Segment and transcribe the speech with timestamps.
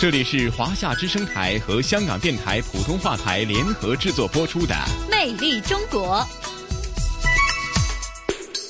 [0.00, 4.72] 这里是华夏之声台和香港电台普通话台联合制作播出的
[5.10, 6.18] 《魅力中国》。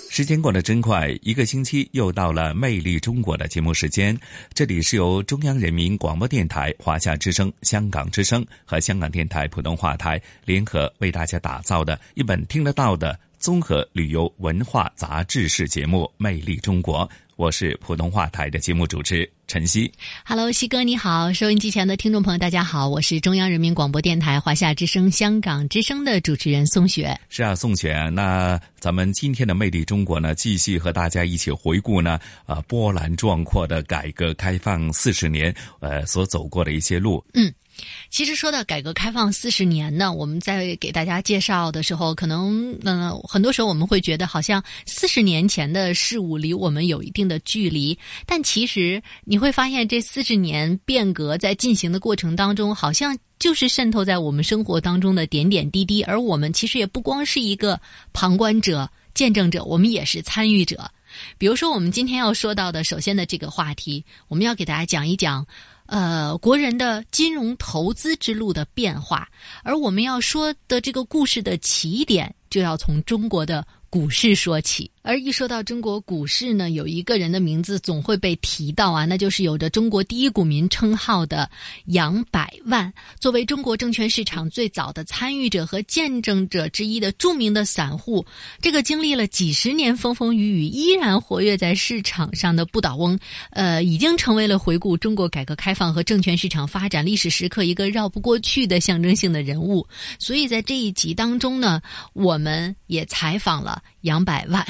[0.09, 4.19] 时间过得真快，一个星期又到了《魅力中国》的节目时间。
[4.55, 17.07] 这里是由中央人民广播电台、华夏之声、香港之声和香港电台普通话台联合为大家打造的一本听得到的综合旅游文化杂志式节目《魅力中国》。
[17.39, 19.89] 我是普通话台的节目主持陈曦。
[20.25, 27.17] Hello，西哥你好，收音机前的听众朋友大家好，我是中央人民广播电台华夏之声、香港之声的主持人宋雪。
[27.29, 37.25] 是啊，宋雪，那咱们今天的魅力中国呢，继续和大家一起回顾呢，啊，波澜壮阔的改革开放四十年，呃，所走过的一些路。
[37.35, 37.55] 嗯。
[38.11, 57.81] 其实说到改革开放四十年呢，我们在给大家介绍的时候，可能嗯，很多时候我们会觉得好像四十年前的事物离我们有一定的距离，但其实你会发现这四十年变革在进行的过程当中，好像就是渗透在我们生活当中的点点滴滴，而我们其实也不光是一个
[58.13, 60.91] 旁观者、见证者，我们也是参与者。
[61.39, 65.47] 比如说，我们今天要说到的，首先的这个话题，我们要给大家讲一讲。
[65.89, 69.27] 呃，国人的金融投资之路的变化，
[69.63, 74.91] 而我们要说的这个故事的起点，就要从中国的股市说起。
[75.09, 81.51] 而一说到中国股市呢，有一个人的名字总会被提到啊，那就是有着“中国第一股民”称号的
[81.87, 82.93] 杨百万。
[83.19, 88.23] 作为中国证券市场最早的参与者和见证者之一的著名的散户，
[88.61, 93.19] 这个经历了几十年风风雨雨，依然活跃在市场上的不倒翁，
[93.53, 99.87] 呃，已经成为了回顾中国改革开放和证券市场发展历史时刻一个绕不过去的象征性的人物。
[100.19, 101.81] 所以在这一集当中呢，
[102.13, 104.63] 我们也采访了杨百万。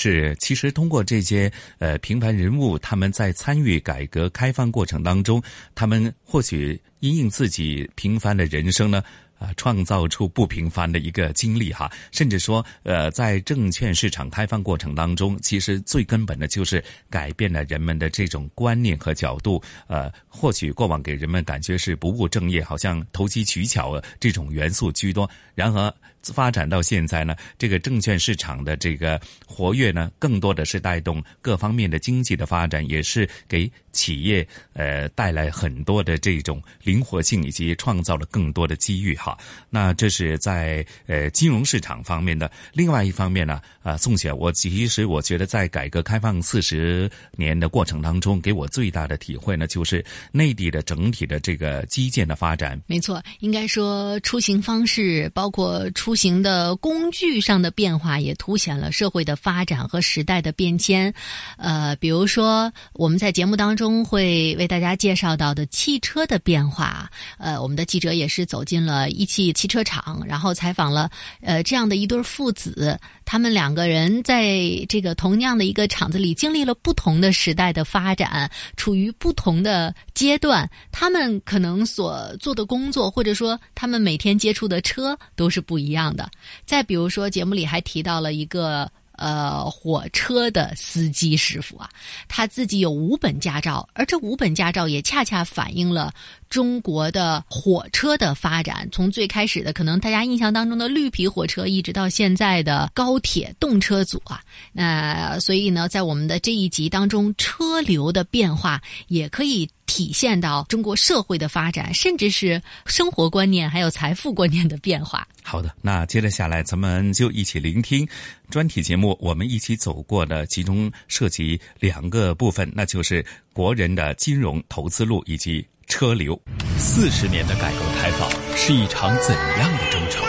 [0.00, 5.42] 是，其实通过这些呃平凡人物，他们在参与改革开放过程当中，
[5.74, 9.02] 他们或许因应自己平凡的人生呢。
[9.38, 19.62] 啊，创造出不平凡的一个经历哈，甚至说，呃，在证券市场开放过程当中，其实最根本的就是改变了人们的这种观念和角度。
[19.86, 25.30] 呃，或许过往给人们感觉是不务正业，好像投机取巧这种元素居多。
[25.54, 39.36] 然而，发展到现在呢，这个证券市场的这个活跃呢，更多的是带动各方面的经济的发展，也是给企业呃带来很多的这种灵活性，以及创造了更多的机遇哈。
[39.70, 42.50] 那这是在呃金融市场方面的。
[42.72, 52.80] 另外一方面呢，啊，宋雪，我其实我觉得在改革开放四十年的过程当中，给我最大的体会呢，就是内地的整体的这个基建的发展。
[52.86, 61.12] 没错，应该说出行方式，包括出出行的工具上的变化，也凸显了社会的发展和时代的变迁。
[61.58, 69.10] 呃，比如说我们在节目当中会为大家介绍到的汽车的变化，呃，我们的记者也是走进了。
[69.10, 71.10] 一汽汽车厂，然后采访了
[71.42, 74.56] 呃这样的一对父子，他们两个人在
[74.88, 86.30] 这个同样的一个厂子里，经历了不同的时代的发展，处于不同的阶段，他们可能所做的工作，或者说他们每天接触的车都是不一样样的。
[86.64, 88.90] 再比如说，节目里还提到了一个。
[89.20, 91.90] 呃，火车的司机师傅啊，
[92.28, 96.14] 他自己有五本驾照，而这五本驾照也恰恰反映了
[96.48, 98.88] 中国的火车的发展。
[98.92, 104.40] 从最开始的可能大家印象当中的绿皮火车，一直到现在的高铁动车组啊，
[104.72, 109.68] 那所以呢，在我们的这一集当中，车流的变化也可以。
[109.88, 115.26] 体现到中国社会的发展，甚至是生活观念还有财富观念的变化。
[115.42, 118.06] 好的，那接着下来，咱们就一起聆听
[118.50, 123.24] 专题节目，我们一起走过的其中涉及两个部分，那就是
[123.54, 126.38] 国人的金融投资路以及车流。
[126.76, 130.22] 四十年的改革开放是一场怎样的征程？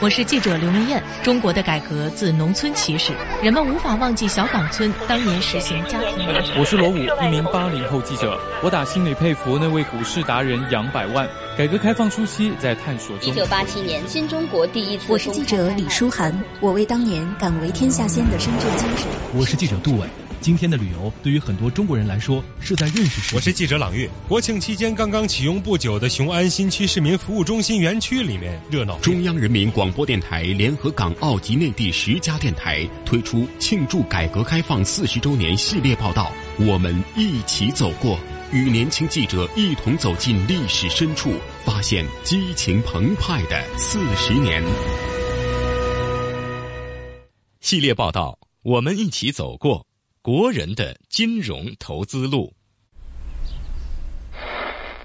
[0.00, 1.02] 我是记者刘明艳。
[1.22, 3.12] 中国的改革自农村起始，
[3.42, 8.40] 人们无法忘记小岗村当年实行家庭联我是罗武，一名八零后记者。
[8.62, 11.28] 我打心里佩服那位股市达人杨百万。
[11.58, 13.28] 改革开放初期，在探索中。
[13.28, 15.04] 一九八七年，新中国第一次。
[15.08, 19.06] 我是记者李书涵，我为当年敢为天下先的深圳精神。
[19.34, 20.06] 我是记者杜伟。
[20.42, 23.36] 今天的旅游对于很多中国人来说是在认识世界。
[23.36, 24.10] 我是记者朗月。
[24.26, 28.98] 国庆期间刚刚启用不久的雄安新区市民服务中心园区里面热闹。
[28.98, 38.18] 中央人民广播电台联合港澳及内地十家电台推出庆祝改革开放四十周年系列报道，我们一起走过，
[38.52, 41.34] 与年轻记者一同走进历史深处，
[41.64, 44.60] 发现激情澎湃的四十年。
[47.60, 49.86] 系列报道，我们一起走过。
[50.22, 52.54] 国人的金融投资路。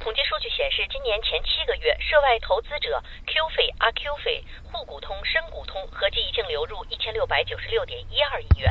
[0.03, 8.69] 统计数据显示，今年前七个月，涉外投资者 Q 费、阿 Q 费、沪股通、深股通合计已经流入一千六百九十六点一二亿元。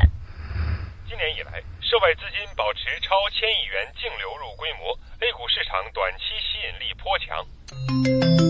[1.08, 4.94] 今年以来，涉外资金保持超千亿元净流入规模
[5.26, 8.45] ，A 股市场短期吸引力颇强。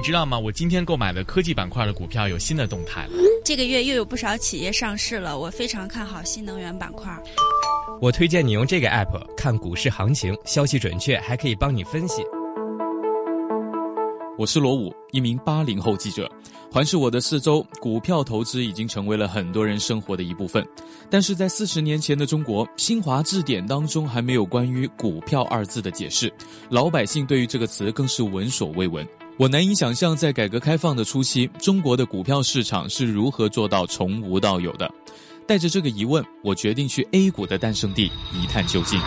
[0.00, 0.38] 你知道吗？
[0.38, 3.10] 我今天购买的科技板块的股票有新的动态了。
[3.44, 7.14] 这个月又有不少企业上市了，我非常看好新能源板块。
[8.00, 12.22] 我推荐你用这个 app 看股市行情，消息准确，还可以帮你分析。
[14.38, 16.26] 我是罗武，一名八零后记者。
[16.72, 20.66] 环视我的四周，股票投资已经成为了很多人生活的一部分。
[21.10, 26.32] 但是在四十年前的中国，新华字典当中还没有关于“股票”二字的解释，
[26.70, 29.06] 老百姓对于这个词更是闻所未闻。
[29.40, 34.86] 我难以想象，在改革开放的初期，中国的股票市场是如何做到从无到有的。
[35.46, 39.00] 带着这个疑问，我决定去 A 股的诞生地一探究竟。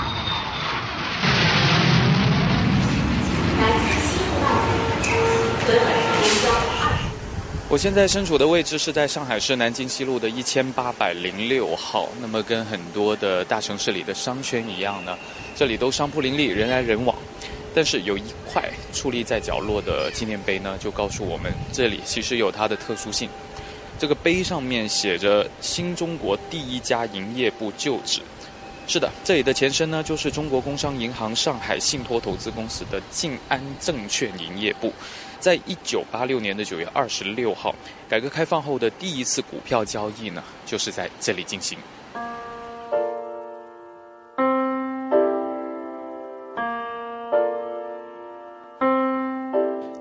[7.70, 12.10] 我现在身处的位置是在上海市南京西路的一千八百零六号。
[12.20, 15.16] 那么，跟很多的大城市里的商圈一样呢，
[15.56, 17.16] 这里都商铺林立，人来人往。
[17.76, 23.30] 但是有一块矗立在角落的纪念碑呢，就告诉我们这里其实有它的特殊性。
[24.00, 28.22] 这个碑上面写着“新中国第一家营业部旧址”。
[28.86, 34.92] 是的，这里的前身呢，就是中国工商银行上海信托投资公司的静安证券营业部。
[35.40, 37.74] 在一九八六年的九月二十六号，
[38.10, 41.78] 改革开放后的第一次股票交易呢，就是在这里进行。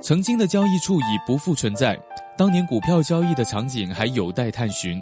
[0.03, 1.97] 曾经的交易处已不复存在，
[2.37, 5.01] 当年股票交易的场景还有待探寻。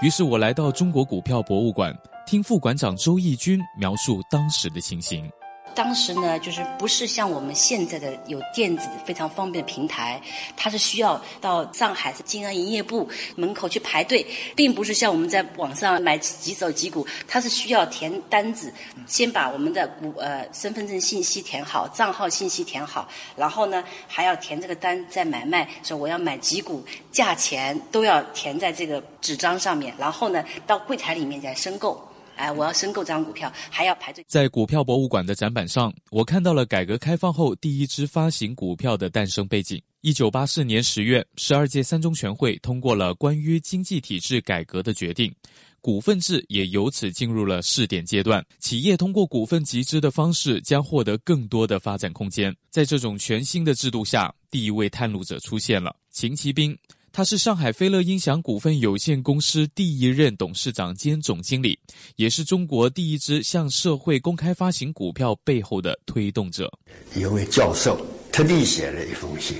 [0.00, 1.94] 于是我来到中国股票博物馆，
[2.26, 5.30] 听副馆长周义军描述当时的情形。
[5.78, 10.20] 当时呢，就是不是像我们现在的有电子非常方便的平台，
[10.56, 14.26] 它是需要到上海的静安营业部门口去排队，
[14.56, 18.74] 并不是像我们在网上买几手几股，它是需要填单子，
[19.06, 32.07] 先把我们的股呃身份证信息填好，账号信息填好，然后呢还要填这个单，在买卖说我要买几股，价钱都要填在这个纸张上面，然后呢到柜台里面再申购。
[32.38, 34.24] 哎，我要申购这张股票，还要排队。
[34.28, 39.80] 在股票博物馆的展板上，我看到了改革开放后第一支发行股票的诞生背景。
[40.02, 45.34] 一九八四年十月，十二届三中全会通过了关于经济体制改革的决定，
[45.80, 48.44] 股份制也由此进入了试点阶段。
[48.60, 52.54] 企业通过股份集资的方式，将获得更多的发展空间。
[52.70, 56.78] 在这种全新的制度下，第一位探路者出现了——秦其兵。
[57.12, 61.78] 他是上海飞乐音响股份有限公司第一任董事长兼总经理，
[62.16, 66.72] 也是中国第一支向社会公开发行股票背后的推动者。
[67.14, 68.00] 一位教授
[68.30, 69.56] 特地写了一封信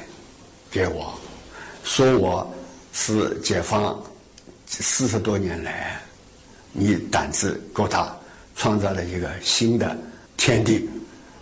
[0.70, 1.18] 给我，
[1.82, 2.54] 说我
[2.92, 4.00] 是解放
[4.66, 6.00] 四十多年来，
[6.72, 8.16] 你胆子够大，
[8.54, 9.98] 创造了一个新的
[10.36, 10.88] 天地，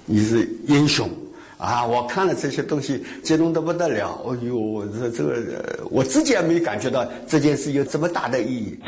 [0.07, 1.11] 你是英雄。
[1.59, 1.85] 啊！
[1.85, 4.13] 我看了这些东西，激动的不得了。
[4.27, 8.79] 哎呦，这这个，我自己也没感觉到这件事有这么大的意义。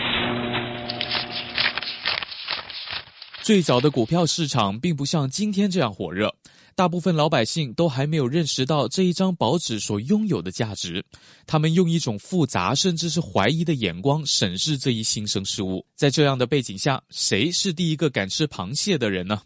[3.42, 6.34] 最早的股票市场并不像今天这样火热，
[6.75, 11.02] 大部分老百姓都还没有认识到这一张薄纸所拥有的价值。
[11.46, 15.82] 他们用一种复杂甚至是怀疑的眼光审视这一新生事物。
[15.96, 19.40] 在这样的背景下，谁是第一个敢吃螃蟹的人呢？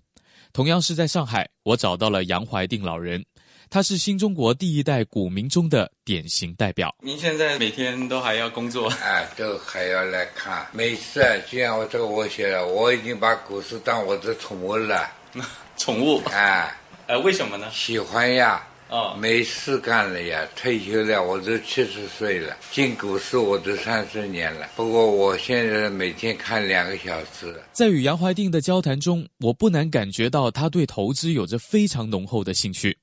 [0.53, 3.25] 同样是在上海，我找到了杨怀定老人，
[3.71, 6.95] 他是新中国第一代股民中的典型代表。
[7.01, 8.91] 您现在每天都还要工作？
[9.03, 10.67] 哎， 都还要来看。
[10.73, 15.11] 每次就像我这个我写了，我已经把股市当我的宠物了。
[15.79, 16.23] 宠物？
[16.27, 17.71] 哎，呃，为什么呢？
[17.73, 18.63] 喜欢呀。
[18.93, 24.69] 哦，没事干了呀，退休了，我都七十岁了，进股市我都三十年了。
[24.77, 27.59] 不过我现在每天看两个小时。
[27.73, 32.95] 在与杨怀定的交谈中，我不难感觉到他对投资有着非常浓厚的兴趣。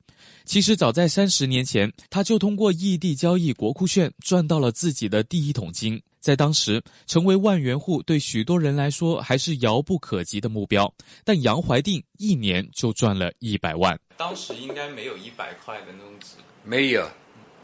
[0.45, 5.99] 其实早在三十年前，他就通过异地交易国库券赚到了自己的第一桶金。
[6.19, 10.93] 在当时，成为万元户对许多人来说还是遥不可及的目标。
[11.23, 13.97] 但杨怀定一年就赚了一百万。
[14.17, 17.09] 当时应该没有一百块的那种纸，没有，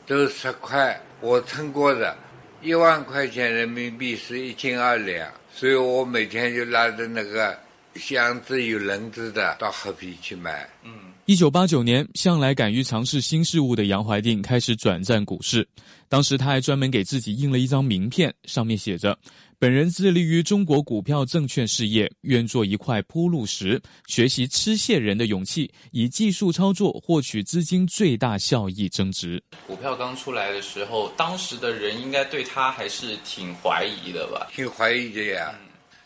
[0.07, 0.99] 都是十块。
[1.19, 2.17] 我称过的，
[2.61, 7.57] 一万块钱人民币是一斤二两，所以我每天就拉着那个
[7.95, 10.69] 箱子有轮子的到合肥去买。
[10.83, 11.11] 嗯。
[11.27, 15.67] 一九八九年，向来敢于尝试新事物的杨怀定开始转战股市。
[16.07, 19.17] 当时他还专门给自己印了一张名片，上面写着
[19.57, 34.47] ：“本人致力于中国股票证券事业，愿做一块铺路石，学习吃蟹人的勇气，以技术操作获取资金最大效益增值。”股票刚出来的时候，当时的人应该对他还是挺怀疑的吧？
[34.53, 35.51] 挺怀疑的呀。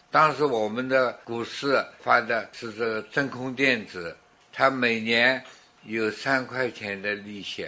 [0.10, 4.16] 当时我们的股市发的是这个真空电子。
[4.60, 5.42] 他每年
[5.86, 7.66] 有三块钱的利息，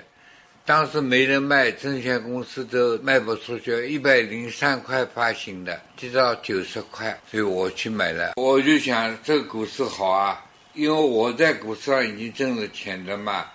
[0.66, 8.34] 当时没人卖，证券公司都卖不出去，一百零三块发行的，跌到九十块，所以我去买了。
[8.36, 10.44] 我就想这个股市好啊，
[10.74, 13.46] 因为我在股市上已经挣了钱的嘛。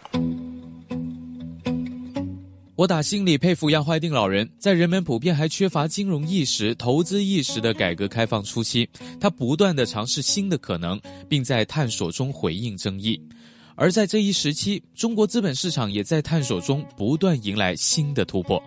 [2.76, 8.86] 我打心里佩服杨怀定老人，在人们普遍还缺乏金融意识、投资意识的改革开放初期，
[9.18, 13.18] 他不断的尝试新的可能，并在探索中回应争议。
[13.76, 18.62] 而在这一时期，中国资本市场也在探索中不断迎来新的突破。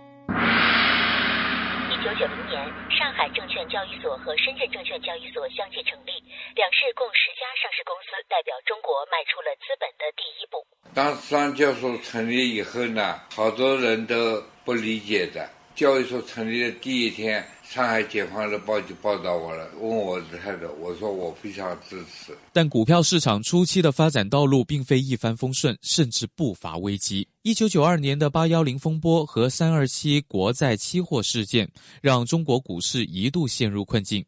[3.19, 6.23] 海证券交易所和深圳证券交易所相继成立，
[6.55, 10.63] 两市共十家上市公司代表中国迈出了资本的第一步。
[10.95, 15.49] 当上交所成立以后呢，好多人都不理解的。
[15.75, 22.37] 交易所成立的第一天，上海解放日报就报道我了，问我的态度，我说我非常支持。
[22.51, 27.25] 但股票市场初期的发展道路并非一帆风顺，甚至不乏危机。
[27.49, 31.67] 一九九二年的八幺零风波和三二七国债期货事件，
[31.99, 34.23] 让中国股市一度陷入困境。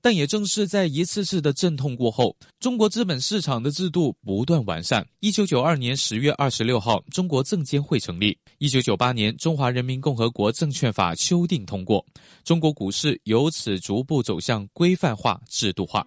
[0.00, 5.06] 但也正是在一次次的阵痛过后，中国资本市场的制度不断完善。
[5.20, 12.02] 一九九二年十月二十六号，中国证监会成立；一九九八年，《中华人民共和国证券法》修订通过，
[12.42, 16.02] 中国股市由此逐步走向规范化、制度化。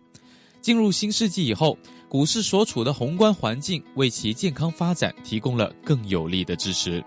[0.62, 1.78] 进入新世纪以后，
[2.16, 7.04] 股市所处的宏观环境为其健康发展提供了更有力的支持。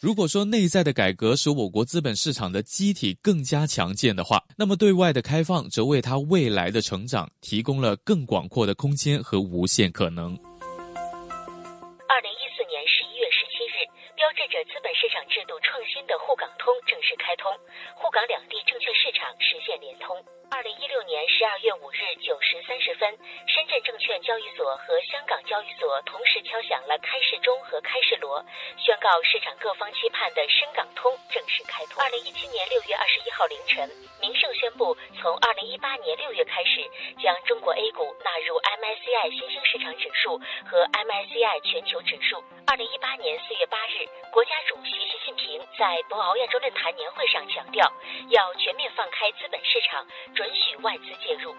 [0.00, 10.34] 如果说内在的改革使我国资本市场的机体更加强健的话，那么对外的开放则为它未来的成长提供了更广阔的空间和无限可能。
[10.34, 13.86] 二零一四年十一月十七日，
[14.18, 17.46] 标志着资本市场制度创新的沪港通正式开通，
[17.94, 20.18] 沪港两地证券市场实现联通。
[20.50, 28.42] 二零一六年十二月五日九时三十分，深圳证券交易所和香港交易所同时敲响了开市钟和开市锣，
[28.78, 32.02] 宣告市场各方期盼的深港通正式开通。
[32.02, 33.88] 二零一七年六月二十一号凌晨，
[34.22, 36.80] 明晟宣布，从二零一八年六月开始，
[37.22, 42.42] 将中国 A 股纳入 MSCI 新兴市场指数和 MSCI 全球指数。
[42.66, 47.90] 二零一八年四月八日，国家主席习近平在博鳌亚洲论坛年会上强调，
[48.30, 50.06] 要全面放开资本市场。
[50.38, 51.52] 准许外资介入。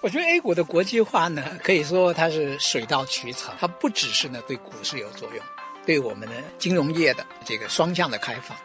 [0.00, 5.44] 我觉得 A 股的国际化呢，可以说它是水到渠成，它不只是呢对股市有作用，
[5.84, 8.56] 对我们的金融业的这个双向的开放。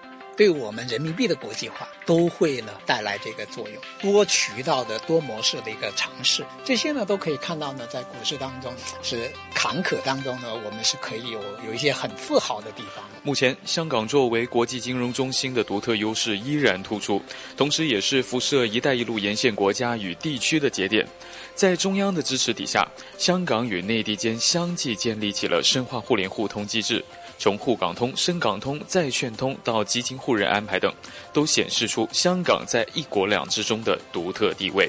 [0.41, 13.05] 对我们人民币的国际化都会呢带来这个作用，多渠道的多模式的一个尝试，这些呢都可以看到呢，在股市当中是坎坷当中呢，我们是可以有有一些很自豪的地方。
[13.21, 17.21] 目前，香港作为国际金融中心的独特优势依然突出，
[17.55, 21.07] 同时也是辐射“一带一路”沿线国家与地区的节点。
[21.53, 22.87] 在中央的支持底下，
[23.19, 27.05] 香港与内地间相继建立起了深化互联互通机制。
[27.41, 30.93] 从沪港通、深港通、债券通到基金互认安排等，
[31.33, 34.87] 都显示出香港在一国两制中的独特地位。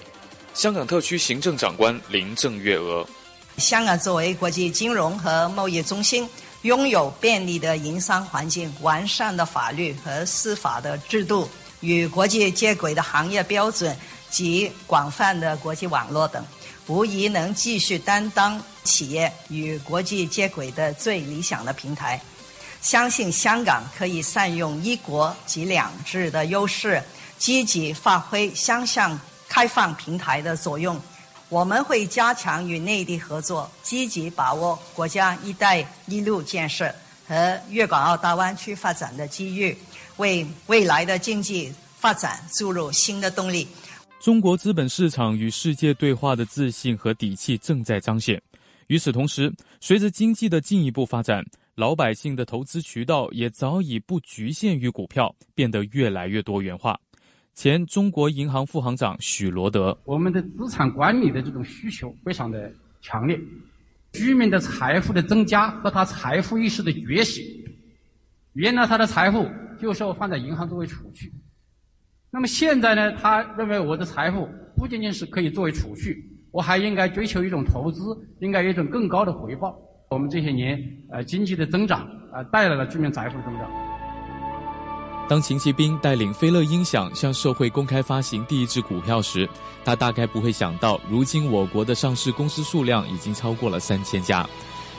[0.53, 3.07] 香港特区行政长官林郑月娥：
[3.57, 6.29] 香港作为国际金融和贸易中心，
[6.61, 11.49] 拥有便利的营商环境、完善的法律和司法的制度、
[11.81, 13.97] 与国际接轨的行业标准
[14.29, 16.45] 及广泛的国际网络等，
[16.87, 22.21] 无疑能继续担当企业与国际接轨的最理想的平台。
[22.83, 27.01] 相信香港可以善用一国及两制的优势，
[27.39, 31.01] 积极发挥双向开放平台的作用。
[31.49, 36.93] 我们会加强与内地合作，积极把握国家“一带一路”建设
[37.29, 39.77] 和粤港澳大湾区发展的机遇，
[40.17, 43.69] 为未来的经济发展注入新的动力。
[44.21, 48.43] 中国资本市场与世界对话的自信和底气正在彰显。
[48.89, 51.45] 与此同时，随着经济的进一步发展。
[51.75, 57.01] 老百姓的投资渠道也早已不局限于股票，变得越来越多元化。
[57.55, 63.41] 前中国银行副行长许罗德：我们的资产管理的这种需求非常的强烈，
[64.13, 67.43] 居民的财富的增加和他财富意识的觉醒，
[68.53, 69.49] 原来他的财富
[69.81, 71.33] 就是要放在银行作为储蓄，
[72.31, 79.75] 那么现在呢，他认为我的财富不仅仅是可以作为储蓄，我还应该追求一种投资，应该有一种更高的回报。
[80.13, 80.79] 我们这些年
[81.11, 83.71] 呃经济的增长啊带来了居民财富的增长。
[85.29, 89.49] 当秦其兵带领飞乐音响向社会公开发行第一支股票时，
[89.85, 94.47] 他大概不会想到，如今我国的上市公司数量已经超过了三千家。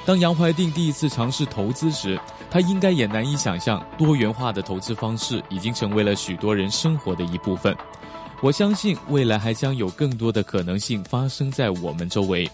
[0.05, 7.75] 当杨怀定第一次尝试投资时，他应该也难以想象，多元化的投资方式已经成为了许多人生活的一部分。
[8.41, 12.49] 我相信，未来还将有更多的可能性发生在我们周围。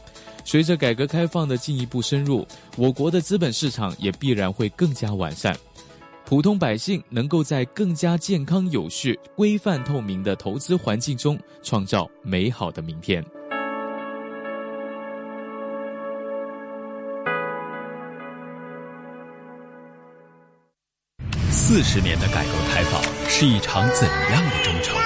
[0.50, 2.44] 随着改革开放的进一步深入，
[2.76, 5.56] 我国的资本市场也必然会更加完善。
[6.26, 13.24] 普通百姓能够在更加健康、有序、规范、透明的投资环境中创造美好的明天。
[21.52, 24.98] 四十年的改革开放是一场怎样的征程？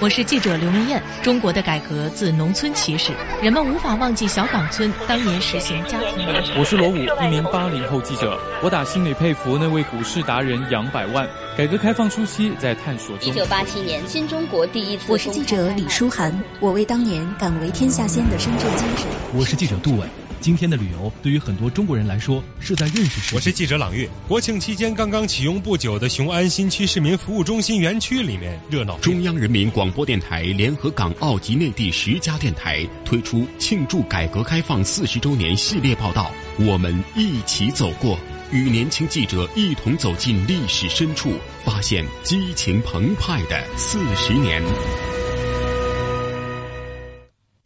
[0.00, 1.02] 我是记者刘明艳。
[1.22, 8.40] 中国的改革自农村起始，人们无法忘记小岗村当年实行家庭联我是罗武，一名八零后记者。
[8.62, 11.28] 我打心里佩服那位股市达人杨百万。
[11.54, 13.28] 改革开放初期，在探索中。
[13.28, 15.04] 一九八七年，新中国第一次。
[15.06, 19.06] 我是记者李书涵，我为当年敢为天下先的深圳精神。
[19.34, 20.06] 我是记者杜伟。
[20.40, 23.36] 今天的旅游对于很多中国人来说是在认识世界。
[23.36, 24.08] 我是记者朗月。
[24.26, 28.98] 国庆期间刚刚启用不久的雄安新区市民服务中心园区里面热闹。
[29.00, 38.18] 中央人民广播电台联合港澳及内地十家电台推出庆祝改革开放四十周年系列报道，我们一起走过，
[38.50, 44.62] 与年轻记者一同走进历史深处，发现激情澎湃的四十年。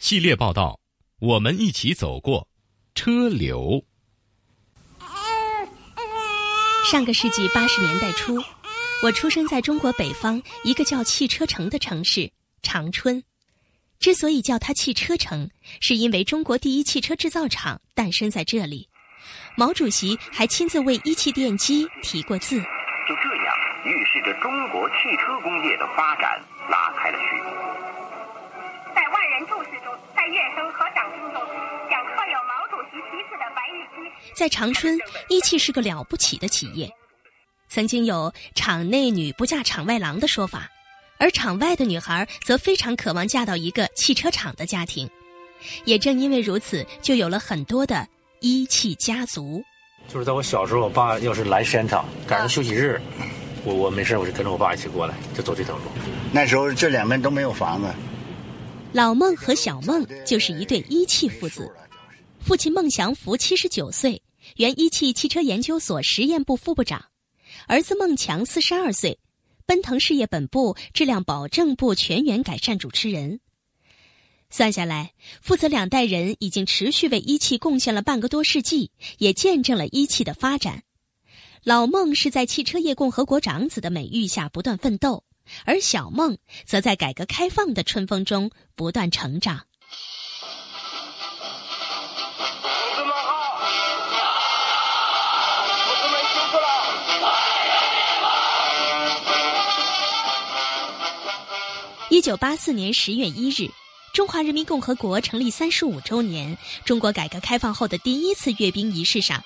[0.00, 0.80] 系列报道，
[1.20, 2.48] 我们一起走过。
[2.94, 3.84] 车流。
[6.90, 8.38] 上个世纪八十年代初，
[9.02, 12.30] 我出生在中国北方一个叫汽车城的城市
[12.62, 13.22] 长春。
[13.98, 18.88] 之所以叫它汽车城，是因为中国第一汽车制造厂诞生在这里。
[19.56, 22.58] 毛主席还亲自为一汽电机提过字。
[22.58, 26.40] 就这样，预示着中国汽车工业的发展
[26.70, 27.50] 拉开了序幕。
[28.94, 31.63] 在万人注视中，在乐声和掌声中。
[34.34, 36.90] 在长春，一汽是个了不起的企业。
[37.68, 40.68] 曾经有“厂内女不嫁厂外郎”的说法，
[41.18, 45.08] 而厂外的女孩则非常渴望嫁到一个汽车厂的家庭。
[45.84, 48.06] 也正因为如此，就有了很多的
[48.40, 49.62] 一汽家族。
[50.08, 53.00] 就是在我小时候，我爸要是来时间长，赶上休息日，
[53.64, 55.82] 我我没事我就跟着我爸一起过来，就走这条路。
[56.32, 57.88] 那时候这两边都没有房子。
[58.92, 61.74] 老孟和小孟就是一对一汽父子。
[62.44, 64.20] 父亲孟祥福七十九岁，
[64.56, 67.00] 原一汽汽车研究所实验部副部长；
[67.66, 69.18] 儿子孟强四十二岁，
[69.64, 73.40] 奔腾事业本部质量保证部全员改善主持人。
[74.50, 80.82] 算下来，父子两代人已经持续为一汽贡献了半个多世纪，也见证了一汽的发展。
[81.62, 85.24] 老孟是在汽车业共和国长子的美誉下不断奋斗，
[85.64, 89.64] 而小孟则在改革开放的春风中不断成长。
[102.14, 103.68] 一九八四年十月一日，
[104.12, 109.44] 中华人民共和国成立三十五周年，中国改革开放后的第一次阅兵仪式上，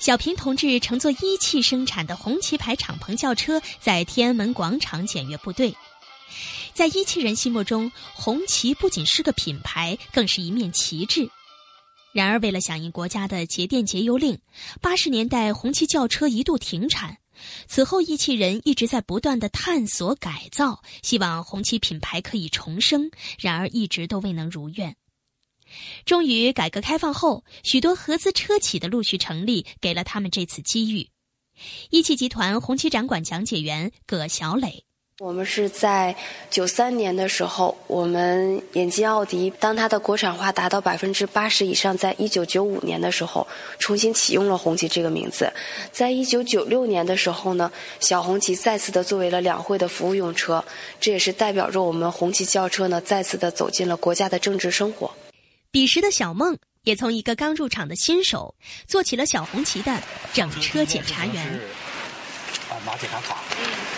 [0.00, 5.72] 小平同志乘坐一汽生产的红旗牌敞篷轿车在天安门广场检阅部队。
[6.74, 11.30] 在一汽人心目中，红旗不仅是个品牌，更是一面旗帜。
[12.10, 14.36] 然而，为了响应国家的节电节油令，
[14.80, 17.18] 八十年代红旗轿车一度停产。
[17.66, 24.96] 此后，一汽人一直在不断的探索改造，希望红旗品牌可以重生，然而一直都未能如愿。
[26.04, 31.08] 终于，改革开放后，许多合资车企的陆续成立，给了他们这次机遇。
[31.90, 34.87] 一汽集团红旗展馆讲解员葛小磊。
[35.20, 36.14] 我们是在
[36.48, 43.44] 九三年的时候，我们引进奥迪，当它的国产化达到百分之八十以上，在一九九五年的时候，
[43.80, 45.52] 重新启用了红旗这个名字。
[45.90, 50.64] 在一九九六年的时候呢，小红旗再次的作为了两会的服务用车，
[51.00, 55.12] 这也是代表着我们红旗轿车呢再次的走进了国家的政治生活。
[55.72, 58.54] 彼时的小梦也从一个刚入场的新手，
[58.86, 60.00] 做起了小红旗的
[60.32, 61.60] 整车检查员。
[62.86, 63.42] 拿检查卡，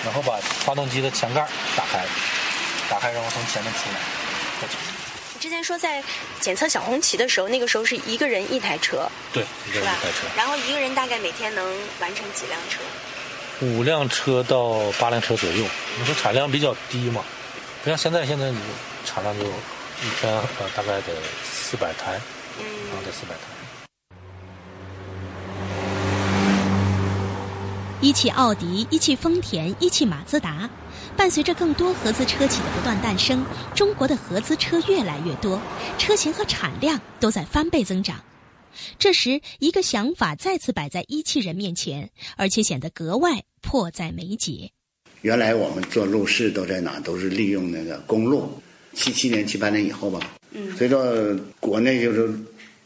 [0.04, 1.40] 然后把发动机的前盖
[1.76, 2.04] 打开，
[2.88, 4.00] 打开然后从前面出来。
[5.38, 6.02] 之前说在
[6.38, 10.26] 检测小红旗的时候，那个时候是一个人一台车，对，一个人一台车。
[10.36, 11.64] 然后一个人大概每天能
[11.98, 12.80] 完成几辆车？
[13.64, 15.64] 五辆车到八辆车左右。
[15.98, 17.24] 你说产量比较低嘛？
[17.82, 18.58] 不像现在，现在你
[19.06, 21.14] 产量就一天呃大概得
[21.50, 22.20] 四百台，
[22.58, 22.64] 嗯，
[23.04, 23.59] 得四百台。
[28.00, 30.68] 一汽奥迪、一汽丰田、一汽马自达。
[31.16, 35.60] 伴随着更多合资车企的不断诞生，中国的合资车越来越多，
[35.98, 38.18] 车型和产量都在翻倍增长。
[38.98, 44.70] 这时，一个想法再次摆在一汽人面前，而且显得格外迫在眉睫。
[45.20, 46.98] 原来我们做路试都在哪？
[47.00, 48.50] 都是利用那个公路。
[48.94, 50.20] 七七年、七八年以后吧，
[50.52, 52.32] 嗯，随着国内就是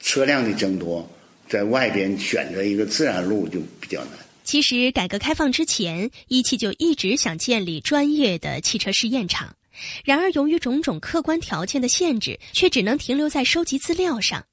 [0.00, 1.08] 车辆的增多，
[1.48, 4.23] 在外边选择一个自然路就比较难。
[4.44, 9.56] 其实，改革开放之前，一汽就一直想建立专业的汽车试验场。
[10.04, 14.44] 然而，由于种种客观条件的限制，却只能停留在收集资料上。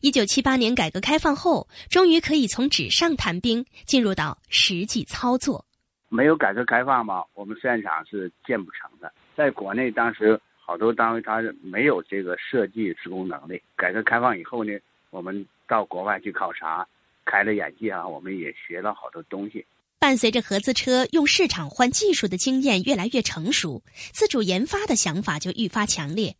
[0.00, 5.66] 一九七八年改革开放后，终于可以从纸上谈兵，进入到实际操作。
[6.08, 9.12] 没有改革开放嘛，我们试验场是建不成的。
[9.36, 13.60] 在国内，当时好多单位它没有这个设计施工能力。
[13.74, 14.72] 改革开放以后呢，
[15.10, 16.86] 我们到国外去考察。
[17.26, 18.06] 开了眼界啊！
[18.06, 19.66] 我们也学了好多东西。
[19.98, 26.36] 伴随着合资车用市场换技术的经验越来越成熟，自主研发的想法就愈发强烈。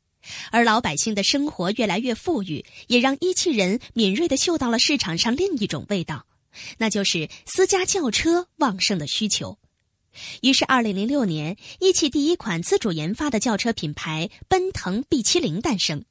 [0.51, 6.27] 而老百姓的生活越来越富裕，也让一汽人敏锐地嗅到了市场上另一种味道，
[6.79, 9.59] 那就是私家轿车旺盛的需求。
[10.43, 16.05] 于是，二零零六年，一汽第一款自主研发的轿车品牌奔腾 B 七零诞生。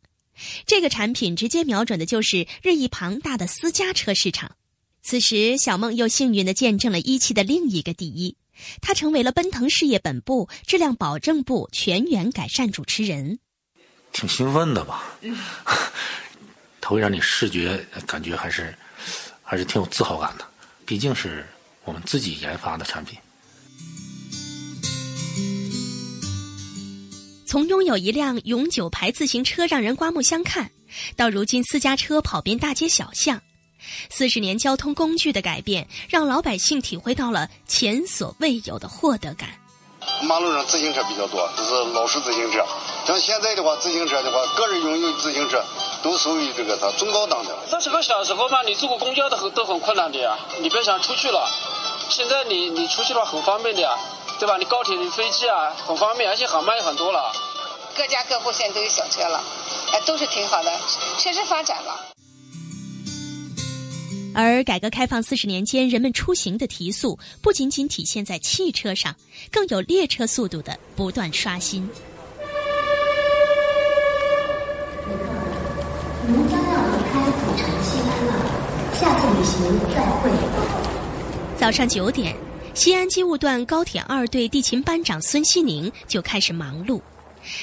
[0.66, 4.56] 这个产品直接瞄准的就是日益庞大的私家车市场。
[5.08, 8.36] 此时，小梦又幸运的见证了一汽的另一个第一，
[8.82, 13.38] 他成为了奔腾事业本部质量保证部全员改善主持人。
[14.12, 15.04] 挺兴奋的吧？
[15.22, 15.38] 嗯，
[16.82, 18.76] 它会让你视觉感觉还是
[19.44, 20.46] 还是挺有自豪感的，
[20.88, 21.46] 毕竟是
[21.84, 23.16] 我们自己研发的产品。
[27.46, 30.72] 从拥有一辆永久牌自行车让人刮目相看，
[31.16, 33.40] 到如今私家车跑遍大街小巷。
[34.10, 39.50] 四十年交通工具的改变，让老百姓体会到了前所未有的获得感。
[40.22, 42.64] 马路上自行车比较多，就是老式自行车。
[43.08, 45.64] 像现在的话，自行车的话，个人拥有自行车
[46.04, 47.58] 都属于这个啥中高档的。
[47.72, 50.38] 这是个小时候嘛，你坐个公交都很都很困难的呀。
[50.62, 51.50] 你别想出去了，
[52.10, 53.98] 现在你你出去的话很方便的呀，
[54.40, 54.58] 对吧？
[54.58, 57.34] 你高铁、你飞机啊，很方便，而且航班也很多了。
[57.98, 59.44] 各家各户现在都有小车了，
[59.92, 60.72] 哎，都是挺好的，
[61.18, 62.15] 确实发展了。
[64.36, 69.16] 而改革开放四十年间，人们出行的提速不仅仅体现在汽车上，
[69.50, 71.90] 更有列车速度的不断刷新。
[76.28, 78.36] 我们将要离开古城西安了，
[79.00, 79.56] 下次旅行
[79.96, 80.30] 再会。
[81.58, 82.36] 早上九点，
[82.74, 87.00] 西安机务段高铁二队地勤班长孙希宁就开始忙碌，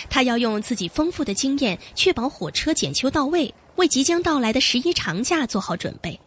[0.09, 6.19] 他要用自己丰富的经验，确保火车检修到位，为即将到来的十一长假做好准备。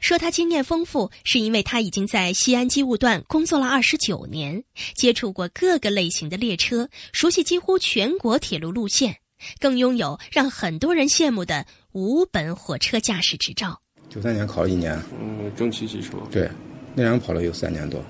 [0.00, 4.62] 说他经验丰富，是因为他已经在西安机务段工作了二十九年，
[4.94, 9.16] 接触过各个类型的列车，熟悉几乎全国铁路路线，
[9.58, 13.80] 更拥有让很多人羡慕的五本火车驾驶执照。
[14.08, 16.16] 九三年考了一年，嗯，蒸汽机车。
[16.30, 16.48] 对，
[16.94, 18.02] 那样跑了有三年多，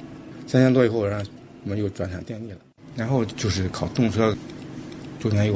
[0.47, 1.31] 三年多以后，然后
[1.65, 2.59] 我们又转向电力了，
[2.95, 4.37] 然后就是考动车，
[5.19, 5.55] 中间又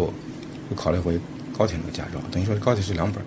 [0.70, 1.18] 又考了一回
[1.56, 3.22] 高铁的驾照，等于说高铁是两本。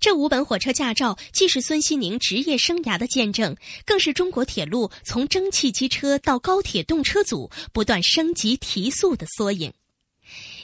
[0.00, 9.72] 这五本火车驾照既是孙锡宁职业生涯的见证，更是中国铁路从蒸汽机车到高铁动车组不断升级提速的缩影。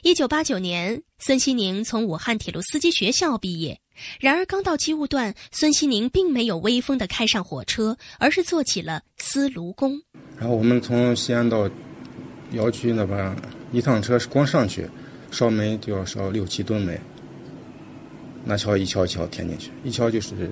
[0.02, 3.80] 一九八九年，孙锡宁从武汉铁路司机学校毕业。
[4.20, 10.00] 然而，刚到机务段，孙锡宁并没有威风的开上火车，而是做起了司炉工。
[10.38, 11.68] 然后我们从西安到
[12.52, 13.36] 窑区那边，
[13.72, 14.88] 一趟车是光上去
[15.32, 16.98] 烧煤就要烧六七吨煤。
[18.48, 20.50] 拿锹一锹一锹填进去，一锹就是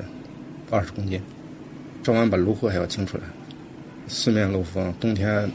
[0.70, 1.18] 二十公斤。
[2.04, 3.24] 烧完把炉灰还要清出来。
[4.06, 5.50] 四面漏风，冬天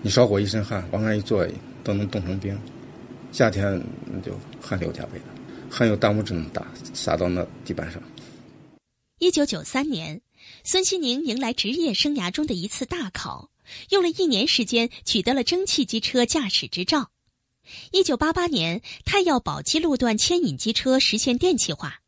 [0.00, 1.44] 你烧火一身汗，往那一坐
[1.82, 2.56] 都能冻成冰。
[3.32, 5.24] 夏天那就汗流浃背的，
[5.68, 8.00] 汗有大拇指那么大，洒到那地板上。
[9.18, 10.20] 一九九三年，
[10.62, 13.50] 孙锡宁迎来职业生涯中的一次大考，
[13.90, 17.10] 用了一年时间取得了蒸汽机车驾驶执照。
[17.92, 22.00] 一九八八年，太要宝鸡路段牵引机车实现电气化，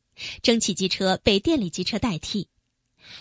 [0.42, 2.48] 蒸汽机车被电力机车代替。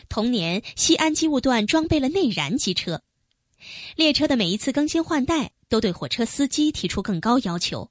[0.09, 3.01] 同年，西安机务段装备了内燃机车。
[3.95, 7.89] 列车的每一次更新换代都对火车司机提出更高要求。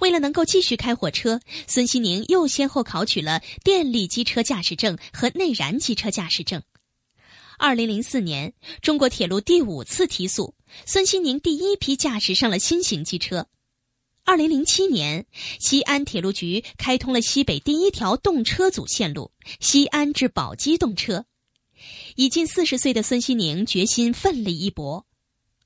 [0.00, 6.62] 为了能够继续开火车，孙锡宁又先后考取了电力机车驾驶证和内燃机车驾驶证。
[7.58, 13.46] 二零零四年，中国铁路第五次提速，孙锡宁第一批驾驶上了新型机车。
[14.24, 15.26] 二零零七年，
[15.58, 21.24] 西安铁路局开通了西北第一条动车组线路——西安至宝鸡动车。
[22.14, 25.04] 已近四十岁的孙锡宁决心奋力一搏。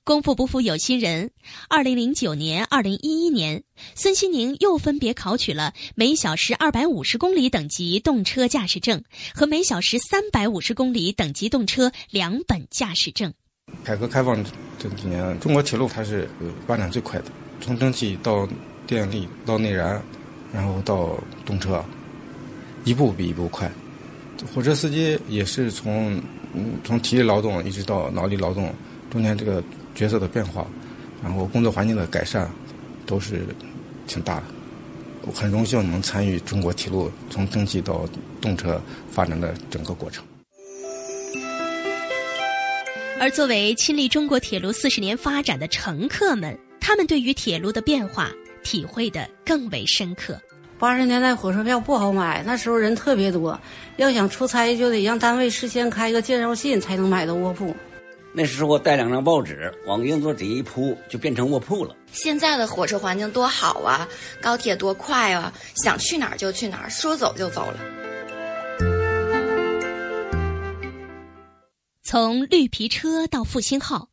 [0.04, 1.32] 功夫不负有心人，
[1.68, 3.62] 二零零九年、二零一一年，
[3.94, 13.34] 孙锡宁又分别考取了每小时二百五十公里等级动车驾驶证和每小时三百五十公里等级动车两本驾驶证。
[13.84, 14.42] 改革开放
[14.78, 16.30] 这几年，中国铁路它是
[16.66, 17.26] 发展最快的，
[17.60, 18.48] 从蒸汽到
[18.86, 20.02] 电力到内燃，
[20.52, 21.84] 然后到动车，
[22.84, 23.70] 一步比一步快。
[24.54, 26.22] 火车司机也是从
[26.84, 28.72] 从体力劳动一直到脑力劳动，
[29.10, 29.62] 中间这个。
[29.96, 30.66] 角色的变化，
[31.22, 32.50] 然后工作环境的改善，
[33.06, 33.46] 都是
[34.06, 34.42] 挺大的。
[35.22, 38.06] 我很荣幸能参与中国铁路从蒸汽到
[38.38, 38.78] 动车
[39.10, 40.22] 发展的整个过程。
[43.18, 46.54] 而作为亲历中国铁路四十年发展的乘客们，
[46.86, 48.30] 他们对于铁路的变化
[48.62, 50.40] 体会的更为深刻。
[50.78, 53.60] 八十年代火车票不好买，那时候人特别多，
[53.96, 57.74] 要想出差就得让单位事先开个介绍信才能买到卧铺。
[58.32, 61.92] 那时候带两张报纸往硬座底一铺，就变成卧铺了。
[62.12, 64.08] 现在的火车环境多好啊，
[64.40, 67.80] 高铁多快啊，想去哪儿就去哪儿，说走就走了。
[72.04, 74.08] 从绿皮车到复兴号，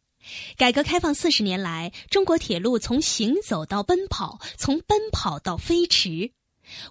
[0.58, 6.32] 改革开放四十年来，中国铁路从行走到奔跑，从奔跑到飞驰。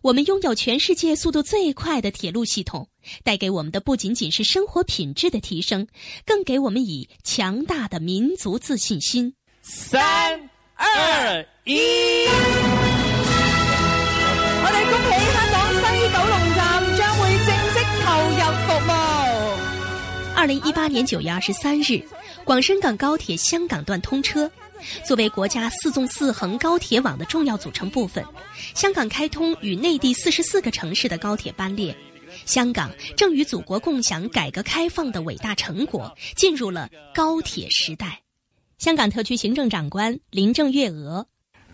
[0.03, 2.90] 我们拥有全世界速度最快的铁路系统，
[3.25, 5.87] 带给我们的不仅仅是生活品质的提升，
[6.27, 9.35] 更给我们以强大的民族自信心。
[9.62, 11.79] 三二一，
[14.64, 15.62] 我哋恭喜香港
[20.42, 22.02] 二零一八年九月二十三日，
[22.44, 24.50] 广深港高铁香港段通车。
[25.07, 28.24] 作为国家四纵四横高铁网的重要组成部分，
[28.74, 31.96] 香港开通与内地四十四个城市的高铁班列，
[32.44, 38.20] 香港正与祖国共享改革开放的伟大成果，进入了高铁时代。
[38.78, 41.24] 香港特区行政长官林郑月娥：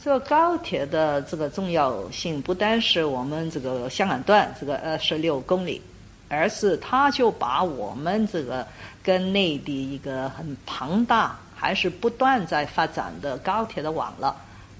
[0.04, 5.80] 这个高铁的这个重要性，不单是我们这个香港段这个二十六公里，
[6.28, 8.66] 而是他就把我们这个
[9.02, 11.38] 跟内地一个很庞大。
[11.60, 14.32] 还是不断在发展的高铁的网络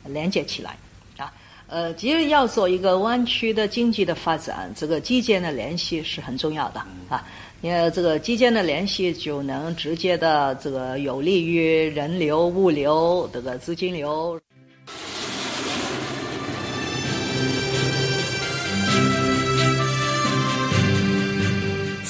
[0.04, 0.76] 连接起来
[1.16, 1.26] 啊，
[1.66, 7.26] 呃，其实要做一个湾区的经济的发展，这个基建的联系是很重要的啊，
[7.62, 14.40] 因为这个基建的联系就能直接的这个有利于人流、物流这个资金流。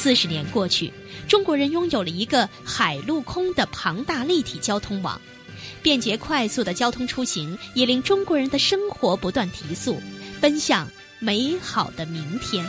[0.08, 0.90] 四十年过去。
[1.28, 5.20] 中国人拥有了一个海陆空的庞大立体交通网，
[5.82, 10.00] 便捷快速的交通出行也令中国人的生活不断提速，
[10.40, 12.64] 奔向美好的明天。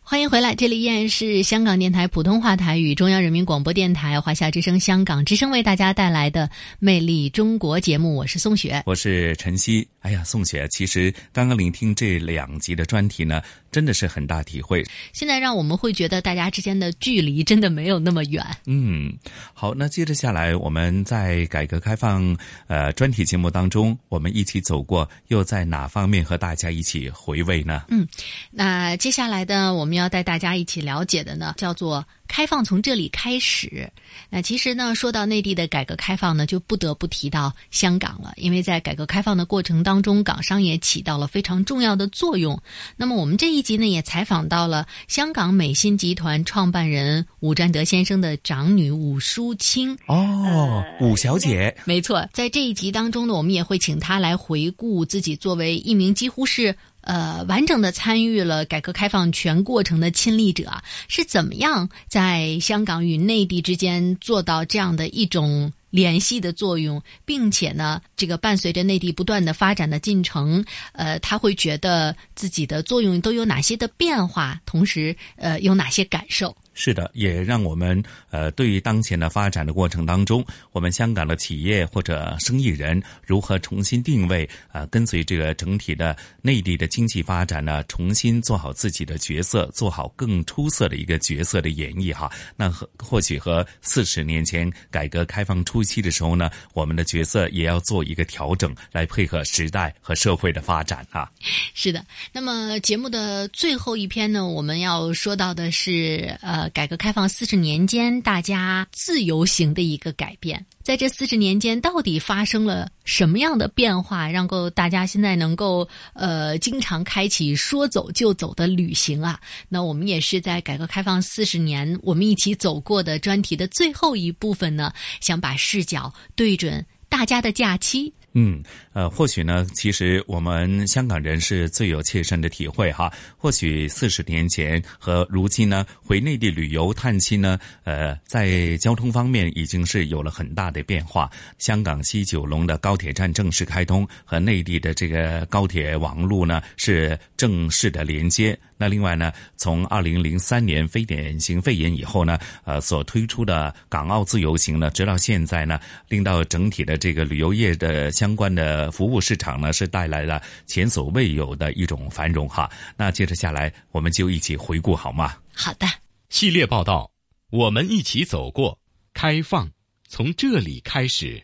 [0.00, 6.46] 欢迎回来，这里依然是香港电台普通话台与中央人民广播电台华夏之声、香港之声为大家带来的
[6.78, 9.86] 《魅力中国》节目，我是宋雪，我是晨曦。
[10.04, 13.42] 哎呀，宋雪，其实刚刚聆听这两集的专题呢。
[13.74, 14.84] 真的是很大体会。
[15.12, 18.40] 现在让我们会觉得大家之间的距离真的没有那么远。
[18.66, 19.12] 嗯，
[19.52, 22.36] 好，那接着下来，我们在改革开放
[22.68, 27.82] 呃专题节目当中，我们一起走过，又在哪方面和大家一起回味呢？
[27.88, 28.06] 嗯，
[28.52, 32.06] 那接下来的我们要带大家一起了解的呢，叫做。
[32.26, 33.90] 开放从这里开始。
[34.30, 38.32] 那其实呢，说到内地的改革开放呢，就不得不提到香港了。
[38.36, 42.60] 因为在改革开放的过程当中，港商也起到了非常重要的作用。
[42.96, 49.96] 那么我们这一集呢，也采访到了香港美新集团创办人伍占德先生的长女伍淑清。
[50.06, 52.28] 哦，伍小姐，没错。
[52.32, 56.74] 在这一集当中呢，我们也会请她来回顾自己作为一名几乎是。
[57.04, 60.70] 呃，完整的参与了改革开放全过程的亲历者
[61.08, 76.56] 是怎么样在香港与内地之间做到这样的一种联系的作用，并且呢，这个伴随着内地不断的发展的进程，呃，他会觉得自己的作用都有哪些的变化，同时呃有哪些感受？
[76.74, 92.28] 是的，也让我们呃，对于当前的发展的过程当中，我们香港的企业或者生意人如何重新定位啊，跟随这个整体的内地的经济发展呢，重新做好自己的角色，做好更出色的一个角色的演绎哈。
[92.56, 101.30] 那和或许和四十年前改革开放初期的时候呢，我们的角色也要做一个调整，来配合时代和社会的发展啊。
[101.72, 106.63] 是的，那么节目的最后一篇呢，我们要说到的是呃。
[106.70, 119.40] 改革开放四十年间，大家自由行的一个改变，在这四十年间，到底发生了什么样的变化，让够大家现在能够呃经常开启说走就走的旅行啊？
[119.68, 128.12] 那我们也是在改革开放四十年，我们一起走过的专题的最后一部分呢，想把视角对准大家的假期。
[128.36, 133.12] 嗯，呃，或许呢，其实我们香港人是最有切身的体会哈。
[133.38, 141.30] 或许四十年前和如今呢，回内地旅游探亲呢，呃，在交通方面已经是有了很大的变化。
[141.58, 148.58] 香港西九龙的高铁站正式开通，和内地的这个高铁网路呢是正式的连接。
[148.84, 158.12] 那另外呢，从二零零三年非典型肺炎以后呢，呃，所推出的港澳自由行呢，直到现在呢，令到整体的这个旅游业的。
[158.12, 162.70] 相关的服务市场呢，是带来了前所未有的一种繁荣哈。
[162.94, 165.34] 那接着下来，我们就一起回顾好吗？
[165.54, 165.86] 好的，
[166.28, 167.10] 系列报道，
[167.50, 168.78] 我们一起走过
[169.14, 169.70] 开放，
[170.08, 171.42] 从这里开始。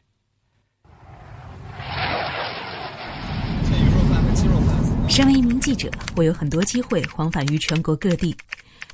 [5.10, 8.34] 身为一名记者，我有很多机会往返于全国各地。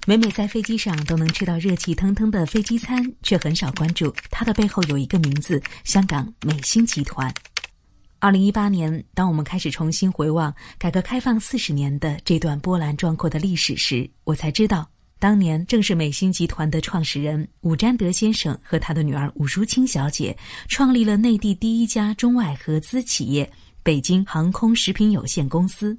[0.07, 7.33] 每每在飞机上都能吃到热气腾腾的飞机餐，却很少关注它的背后有一个名字——香港美心集团。
[8.19, 20.35] 二零一八年，当我们开始重新回望改革开放四十年的这段波澜壮阔的历史时，我才知道，当年正是美心集团的创始人伍占德先生和他的女儿伍淑清小姐
[20.67, 23.49] 创立了内地第一家中外合资企业——
[23.85, 25.97] 北京航空食品有限公司。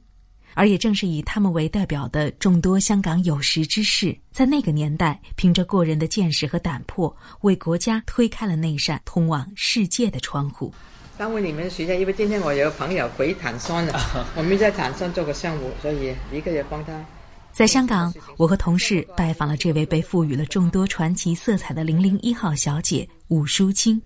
[0.57, 10.73] 而也正是以他们为代表的众多香港有识之士，在那个年代，凭着过人的见识和胆魄，为国家推开了那扇通往世界的窗户。
[11.15, 13.93] 单位里面学因为今天我有朋友回坦桑了，
[14.35, 17.05] 我们在坦桑做个项目，所以一个也帮他。
[17.51, 24.01] 在香港，我和同事拜访了这位被赋予了众多传奇色彩的零零一号小姐伍淑清。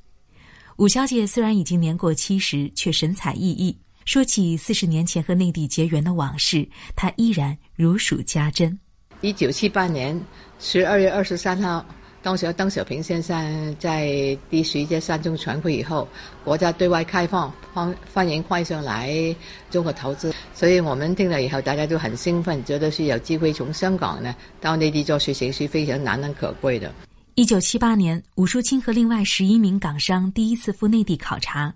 [0.80, 3.74] 伍小姐虽然已经年过七十，却神采奕奕。
[4.06, 8.78] 说起四十年前和内地结缘的往事，他依然如数家珍。
[9.22, 10.20] 一九七八年
[10.60, 11.86] 十二月二十三号。
[12.24, 16.08] 当时邓小平先生在第十一届三中全会以后，
[16.44, 19.36] 国家对外开放，欢欢迎外商来
[19.72, 26.94] 中国投资，所以我们听了以后，大家都很兴奋，觉得是有机会从香港呢到内地做事情是非常难能可贵的。
[27.34, 31.74] 一九七八年，伍淑清和另外十一名港商第一次赴内地考察，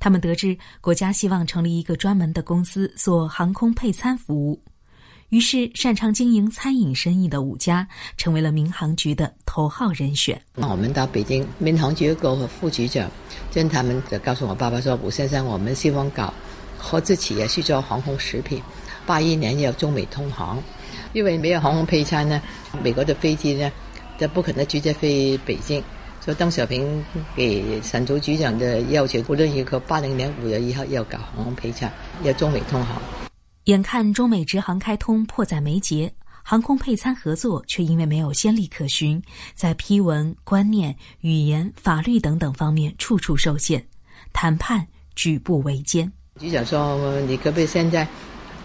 [0.00, 4.60] 他们得知国家希望成立一个专门的公司做航空配餐服务。
[5.28, 7.86] 于是，擅长经营餐饮生意的五家
[8.16, 10.42] 成为了民航局的头号人选。
[10.56, 13.08] 那我们到北京，民航局个副局长，
[13.52, 16.34] 跟他们就告诉我爸爸说：“吴先生，我们希望搞
[16.76, 18.60] 合资企业去做航空食品。
[19.06, 20.60] 八一年要中美通航，
[21.12, 22.42] 因为没有航空配餐呢，
[22.82, 23.70] 美国的飞机呢
[24.18, 25.80] 就不可能直接飞北京。
[26.20, 27.04] 所以邓小平
[27.34, 31.90] 给沈竹局长的要求，无论如何，八零年五月一号要搞航空配餐，
[32.22, 33.00] 要中美通航。”
[33.64, 39.22] 眼看中美直航开通迫在眉睫，航空配餐合作却因为没有先例可循，
[39.54, 43.84] 在批文、观念、语言、法律等等方面处处受限，
[44.32, 46.10] 谈判举步维艰。
[46.38, 48.08] 局长说：“你可不可以现在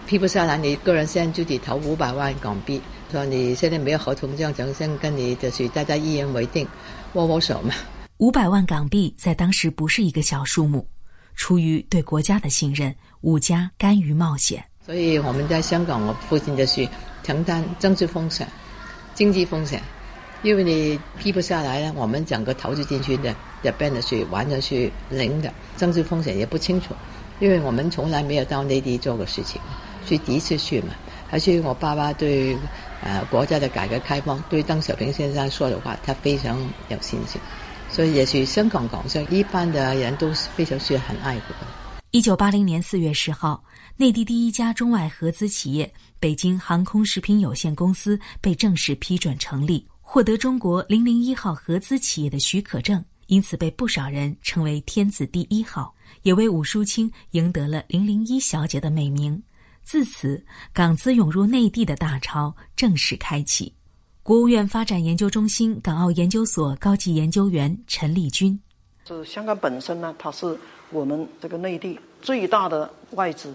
[0.06, 0.56] 批不下来？
[0.56, 2.80] 你个人现在自己投五百万港币，
[3.12, 6.66] 说你现在没有合同，这样就先跟你就是大家一言为定，
[7.14, 7.74] 握握手嘛。”
[8.18, 10.86] 五百万港币在当时不是一个小数目，
[11.34, 14.64] 出于对国家的信任，五家甘于冒险。
[14.84, 16.88] 所以我们在香港，我父亲就是
[17.22, 18.48] 承担政治风险、
[19.14, 19.82] 经济风险，
[20.42, 26.94] 因为你批不下来呢，我们整个投资进去的也变得是完全是零的，政治风险也不清楚，
[27.40, 29.60] 因为我们从来没有到内地做过事情，
[30.06, 30.94] 所以第一次去嘛。
[31.32, 32.56] 而且我爸爸对
[33.02, 37.40] 呃国家的改革开放，对邓小平先生说的话，他非常有信心，
[37.90, 41.66] 所以也许香港港商一般的人都是非常是很爱国的。
[42.12, 43.62] 一九八零年四月十号。
[43.98, 55.94] 内地第一家中外合资企业北京航空食品有限公司被正式批准成立，获得中国零零一号合资企业的许可证，因此被不少人称为“天子第一号”，
[56.24, 59.42] 也为伍淑清赢得了“零零一小姐”的美名。
[59.86, 63.72] 自此，港资涌入内地的大潮正式开启。
[64.24, 68.58] 国务院发展研究中心港澳研究所高级研究员陈立军：
[69.06, 70.58] 是香港本身呢，它是
[70.90, 73.54] 我们这个内地最大的外资。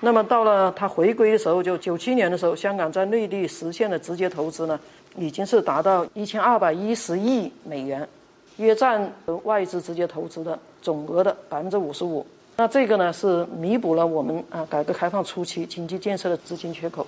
[0.00, 4.80] 那么到了它回归的时候，就九七年的时候，香港在内地实现的直接投资呢，
[5.16, 8.08] 已经是达到一千二百一十亿美元，
[8.56, 9.12] 约占
[9.44, 12.26] 外资直接投资的总额的百分之五十五。
[12.60, 17.06] 那这个呢，是弥补了我们啊改革开放初期经济建设的资金缺口。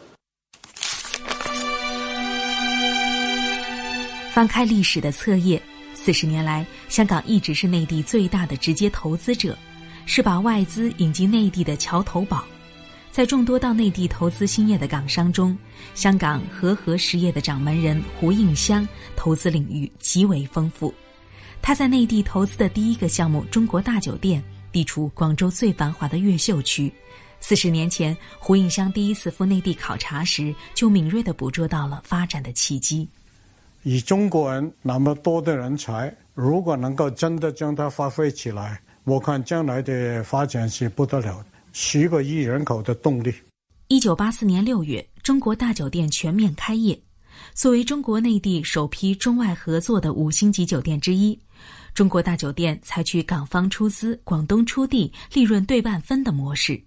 [4.30, 5.60] 翻开历史的册页，
[5.92, 9.58] 四十年来，香港一直是内地最大的直接投资者，
[10.06, 12.44] 是把外资引进内地的桥头堡。
[13.10, 15.58] 在众多到内地投资兴业的港商中，
[15.96, 18.86] 香港和合实业的掌门人胡应湘
[19.16, 20.94] 投资领域极为丰富。
[21.60, 24.40] 他在内地投资的第一个项目——中国大酒店。
[24.72, 26.92] 地处广州最繁华的越秀区。
[27.40, 33.08] 四十年前，胡应湘第一次赴内地考察时，就敏锐地捕捉到了发展的契机。
[33.82, 41.42] 以中国人那么多的人才，如果能够真的将它发挥起来，我看将来的发展是不得了，
[41.72, 43.34] 十个亿人口的动力。
[43.88, 47.00] 一九八四年六月，中国大酒店全面开业，
[47.54, 51.36] 作为中国内地首批中外合作的五星级酒店之一。
[51.94, 56.80] 中国大酒店采取港方出资、广东出地、利润对半分的模式，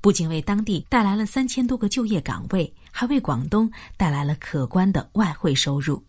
[0.00, 6.02] 不仅为当地带来了三千多个就业岗位，还为广东带来了可观的外汇收入。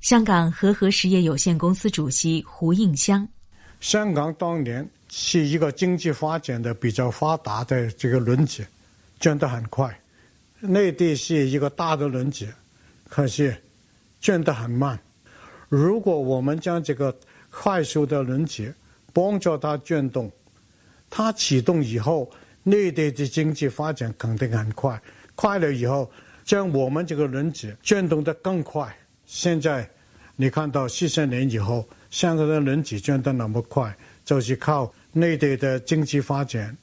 [0.00, 3.26] 香港和合实业有限公司主席胡应湘：
[3.80, 8.66] 香港当年是一个经济发展的比较发达的这个轮子，
[9.18, 9.88] 转得很快；
[10.60, 12.52] 内地是一个大的轮子，
[13.08, 13.56] 可是
[14.20, 14.98] 转得很慢。
[15.70, 17.16] 如果我们将这个
[17.56, 18.74] 快速的轮子
[19.12, 20.30] 帮助它转动，
[21.08, 22.28] 它启动以后，
[22.64, 25.00] 内地的经济发展肯定很快。
[25.36, 26.10] 快了以后，
[26.44, 28.94] 将我们这个轮子转动得更快。
[29.24, 29.88] 现在
[30.34, 36.76] 你看到四十年以后，香港的轮子转得那么快，就是靠内地的经济发展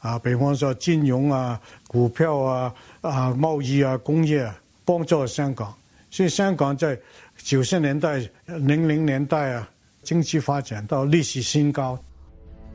[0.00, 4.52] 啊，比方说金融啊、股票啊、啊贸易啊、工业
[4.84, 5.74] 帮助香港。
[6.10, 6.98] 所以香港在
[7.38, 9.68] 九十年代、零零年代啊。
[10.08, 11.98] 经济发展到历史新高。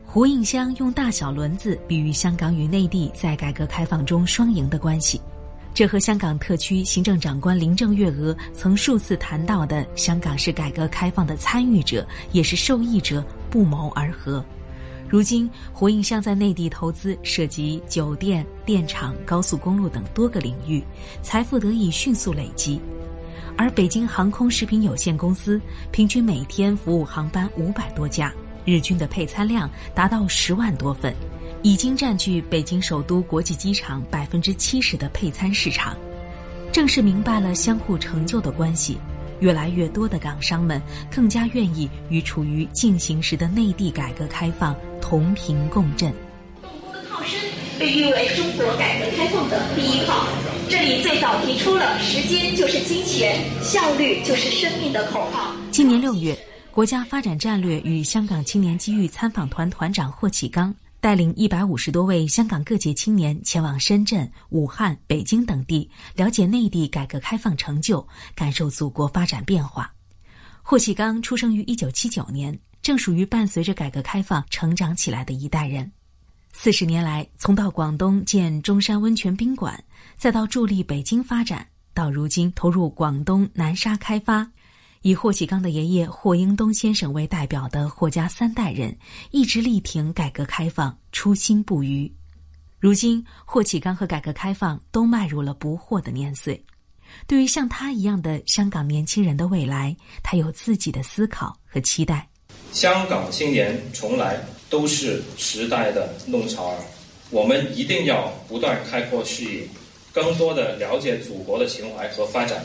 [0.06, 5.20] 胡应湘用大小轮子比喻香港与内地在改革开放中双赢的关系，
[5.74, 13.20] 这和香港特区行政长官林郑月娥曾数次谈到的香港是改革开放的参与者也是受益者
[13.50, 14.44] 不谋而合。
[15.08, 20.80] 如今，胡应湘在内地投资涉及酒店、电厂、高速公路等多个领域，
[21.20, 22.80] 财富得以迅速累积。
[23.56, 25.60] 而北京航空食品有限公司
[25.92, 28.32] 平均每天服务航班五百多架，
[28.64, 31.14] 日均的配餐量达到十万多份，
[31.62, 35.96] 已经占据北京首都国际机场百分之七十的配餐市场。
[36.72, 38.98] 正是明白了相互成就的关系，
[39.38, 46.12] 越来越多的港商们更加愿意与处于进行时的内地改革开放同频共振。
[47.78, 50.26] 被誉为中国改革开放的第一炮。
[50.68, 55.54] 这里最早提出了“时间就是金钱，效率就是生命”的口号。
[55.70, 56.36] 今年六月，
[56.70, 69.92] 国家发展战略与香港青年机遇参访团团长霍启刚带领一百五十多位香港各界青年前往深圳、武汉、北京等地，了解内地改革开放成就，感受祖国发展变化。
[70.62, 75.92] 霍启刚出生于一九七九年，正属于伴随着改革开放成长起来的一代人。
[76.56, 79.78] 四十年来，从到广东建中山温泉宾馆。
[80.16, 84.48] 再到助力北京发展，到如今投入广东南沙开发，
[85.02, 88.96] 以霍启刚的爷爷霍英东先生为代表的霍家三代人，
[89.32, 92.10] 一直力挺改革开放，初心不渝。
[92.78, 96.64] 如今，霍启刚和改革开放都迈入了不惑的年岁。
[97.26, 102.26] 对于像他一样的香港年轻人的未来，他有自己的思考和期待。
[102.74, 104.36] 香港青年从来
[104.68, 106.78] 都是时代的弄潮儿，
[107.30, 109.62] 我们一定要不断开阔视野。
[110.12, 112.64] 更多的了解祖国的情怀和发展，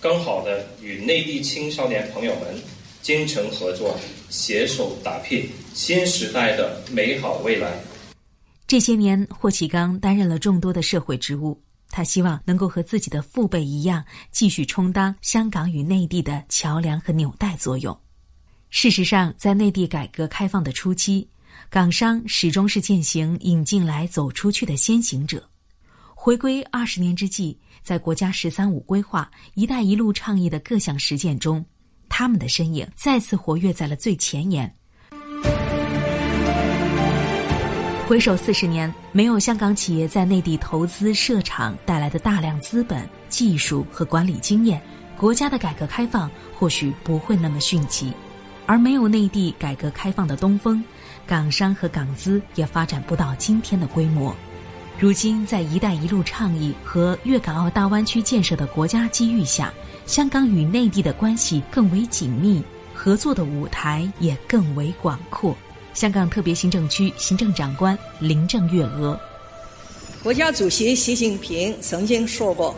[0.00, 2.54] 更好的与内地青少年朋友们
[3.02, 3.94] 精诚合作，
[4.30, 7.70] 携手打拼新时代的美好未来。
[8.66, 17.98] 这些年，霍启刚担任了众多的社会职务，他希望能够和自己的父辈一样，继续充当香港与内地的桥梁和纽带作用。
[18.70, 21.28] 事实上，在内地改革开放的初期，
[21.68, 25.44] 港商始终是践行“引进来、走出去”的先行者。
[26.14, 31.64] 回归二十年之际，在国家“十三五”规划、“一带一路”倡议的各项实践中，
[32.08, 34.72] 他们的身影再次活跃在了最前沿。
[38.06, 44.80] 回首四十年，没有香港企业在内地投资设厂带来的大量资本、技术和管理经验，
[45.16, 48.12] 国家的改革开放或许不会那么迅疾，
[48.70, 50.80] 而没有内地改革开放的东风，
[51.26, 54.32] 港商和港资也发展不到今天的规模。
[54.96, 59.74] 如今，在“一带一路”倡议和粤港澳大湾区建设的国家机遇下，
[60.06, 62.62] 香港与内地的关系更为紧密，
[62.94, 65.52] 合作的舞台也更为广阔。
[65.92, 69.18] 香港特别行政区行政长官林郑月娥，
[70.22, 72.72] 国家主席习近平曾经说过：“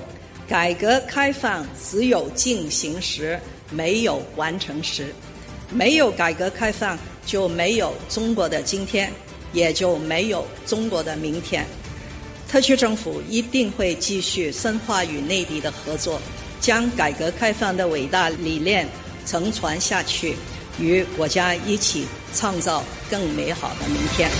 [0.48, 3.38] 改革开放只有进行时，
[3.70, 5.14] 没有完成时。
[5.74, 9.12] 没有改革开放，就没有中国的今天，
[9.52, 11.66] 也就没有中国的明天。”
[12.48, 16.20] 特区政府一定会继续深化与内地的合作，
[16.60, 18.86] 将改革开放的伟大理念
[19.24, 20.36] 承传下去，
[20.78, 24.30] 与国家一起创造更美好的明天。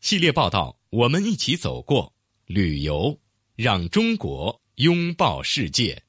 [0.00, 2.12] 系列报道：我们一起走过
[2.46, 3.18] 旅游，
[3.56, 6.00] 让中国拥抱世界。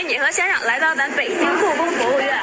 [0.00, 2.34] 欢迎几位美女和先生来到咱北京故宫博物院。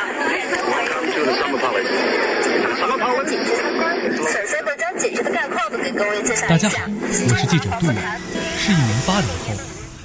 [4.16, 7.96] 首先呢，将解决的概况呢给各位介绍大家好，我是记者杜伟，
[8.60, 9.56] 是一名八零后，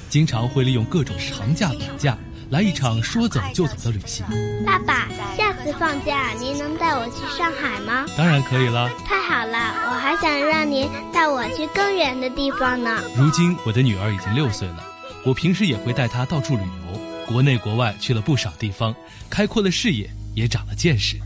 [0.09, 2.17] 经常会利用各种长假、短假
[2.49, 4.25] 来一场说走就走的旅行。
[4.65, 8.07] 爸爸，下次放假您能带我去上海吗？
[8.17, 8.89] 当然可以了。
[9.05, 12.99] 太好了，我还想让您带我去更远的地方呢。
[13.15, 14.83] 如今我的女儿已经六岁了，
[15.23, 16.82] 我平时也会带她到处旅游，
[17.27, 18.93] 国内国外去了不少地方，
[19.29, 21.17] 开阔了视野，也长了见识。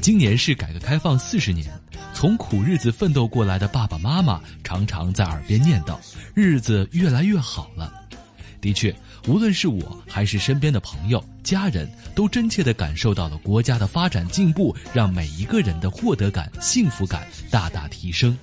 [0.00, 1.70] 今年是改革开放四十年，
[2.12, 5.96] 从苦日子奋斗过来的爸爸妈妈常常在耳边念叨
[6.34, 7.92] ：“日子越来越好了。”
[8.60, 8.94] 的确，
[9.26, 18.36] 无论是我还是身边的朋友、家人，都真切地感受到了国家的发展进步，让每一个人的获得感、幸福感大大提升。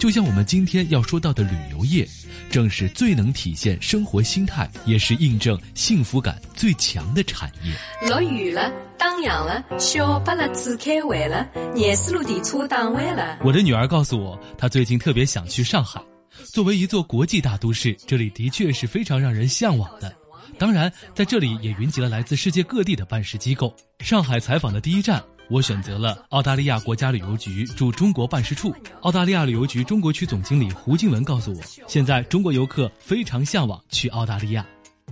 [0.00, 2.08] 就像我们今天要说到的旅游业，
[2.50, 8.08] 正是最能体现生活心态，也是印证幸福感最强的产业。
[8.08, 13.38] 落雨了，打烊了，小巴拉子开会了，廿四路地车打完了。
[13.44, 16.00] 我的女儿告诉我，她最近特别想去上海。
[16.50, 20.10] 作为一座国际大都市，这里的确是非常让人向往的。
[20.58, 23.76] 当然，在这里也云集了来自世界各地的办事机构。
[23.98, 25.22] 上海采访的第一站。
[25.50, 28.72] 我选择了澳大利亚国家旅游局驻中国办事处。
[29.00, 34.64] 澳大利亚旅游局中国区总经理胡静文告诉我，现在中国游客非常向往去澳大利亚。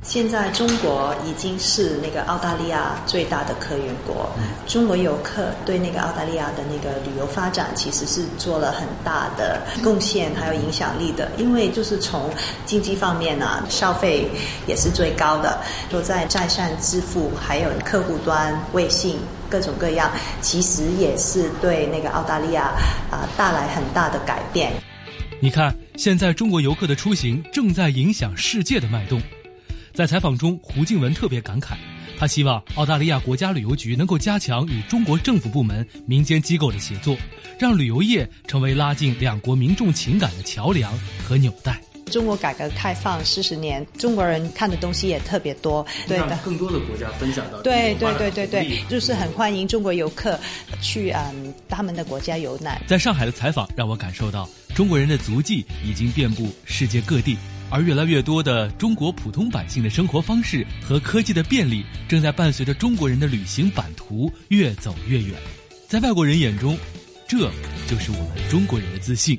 [0.03, 4.30] 现在中国已经是那个澳大利亚最大的客源国，
[4.68, 11.28] 中国游客对那个澳大利亚的那个旅游发展其实是做了很大的贡献，还有影响力的。
[11.36, 12.30] 因为就是从
[12.64, 14.30] 经济方面呢，消费
[14.68, 15.61] 也是最高的，
[15.91, 19.18] 都在在线支付，还有客户端微信。
[19.51, 22.72] 各种各样，其实也是对那个澳大利亚
[23.11, 24.72] 啊带来很大的改变。
[25.40, 29.22] 你看，现在中国游客的出行正在影响世界的脉动。
[29.94, 31.74] 在采访中，胡静文特别感慨，
[32.18, 37.16] 他希望澳大利亚国家旅游局能够加强与中国政府部门、民间机构的协作，
[37.59, 40.92] 让旅游业成为拉近两国民众情感的桥梁
[41.26, 41.80] 和纽带。
[42.09, 50.38] 中国改革开放四十年，中国人看的东西也特别多，对的，更多的国家分享到对对对对对，就是很欢迎中国游客
[50.80, 52.80] 去嗯他们的国家游览。
[52.86, 57.36] 在上海的采访让我感受到，中国人的足迹已经遍布世界各地，
[57.70, 65.34] 而越来越多的中国普通百姓的生活方式和科技的便利，正在伴随着中国人的旅行版图越走越远。
[65.86, 66.76] 在外国人眼中，
[67.26, 67.50] 这
[67.86, 69.38] 就是我们中国人的自信。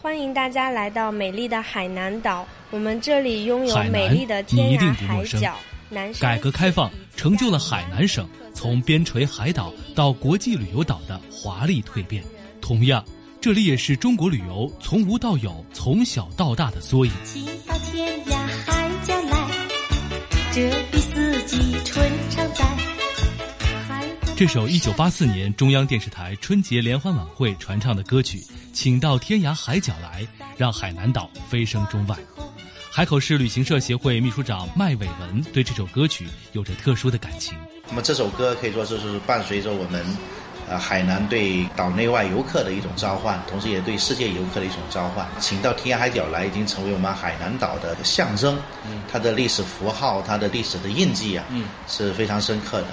[0.00, 5.56] 欢迎大家来到美丽的海南岛，我们这里拥有美丽的天涯海角。
[5.90, 12.22] 南改革开放成就了海南省从边陲海岛到国际旅游岛的华丽蜕变。
[12.60, 13.04] 同样，
[13.40, 17.12] 这里也是中国旅游从无到有、从小到大的缩影。
[17.66, 18.36] 到天涯
[18.66, 19.48] 海角来，
[20.52, 22.77] 这里四季春常在。
[24.38, 28.38] 这首一九八四年中央电视台春节联欢晚会传唱的歌曲
[28.72, 30.22] 《请到天涯海角来》，
[30.56, 32.16] 让海南岛飞升中外。
[32.88, 37.58] 海口市旅行社协会秘书长麦伟文对这首歌曲有着特殊的感情。
[37.88, 40.06] 那么这首歌可以说是是伴随着我们，
[40.68, 45.26] 呃，海南对岛内外游客的一种召唤，同时也对世界游客的一种召唤。
[45.40, 48.56] 请到天涯海角来，已经成为我们海南岛的象征，
[49.10, 51.44] 它的历史符号，它的历史的印记啊，
[51.88, 52.86] 是非常深刻的。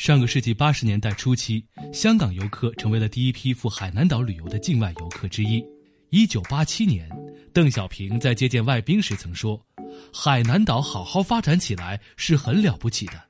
[0.00, 5.62] 上个世纪八十年代初期，香港游客成为了第一批赴海南岛旅游的境外游客之一。
[6.08, 7.06] 一九八七年，
[7.52, 9.62] 邓小平在接见外宾时曾说
[10.10, 13.22] ：“海南岛好好发展起来是很了不起的。”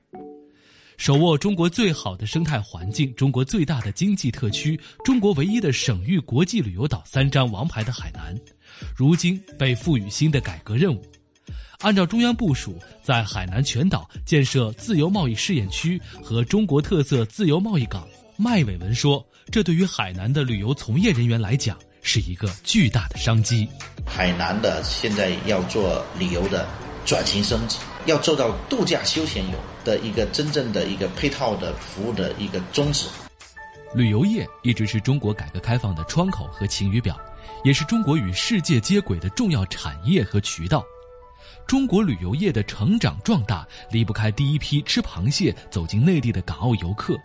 [0.97, 8.33] 手握中国最好的生态环境、中国最大的经济特区、中国唯一的省域国际旅游岛三张王牌的海南，
[8.95, 11.03] 如今被赋予新的改革任务。
[11.81, 18.07] 按照中央部署，在海南全岛建设自由贸易试验区和中国特色自由贸易港。
[18.37, 23.67] 麦伟文说：“这对于海南的旅游从业人员来讲，是一个巨大的商机。
[24.07, 26.69] 海南的现在要做旅游的
[27.07, 33.07] 转型升级，要做到度假休闲游。”的一个真正的一个配套的服务的一个宗旨。
[33.95, 37.19] 旅游业一直是中国改革开放的窗口和晴雨表，
[37.65, 40.85] 也是中国与世界接轨的重要产业和渠道。
[41.71, 47.17] 中国旅游业的成长壮大离不开第一批吃螃蟹走进内地的港澳游客。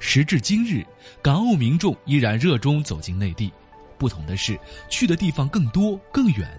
[0.00, 0.84] 时至今日，
[1.22, 3.52] 港澳民众依然热衷走进内地，
[3.96, 4.58] 不同的是
[4.90, 6.50] 去的地方更多更远，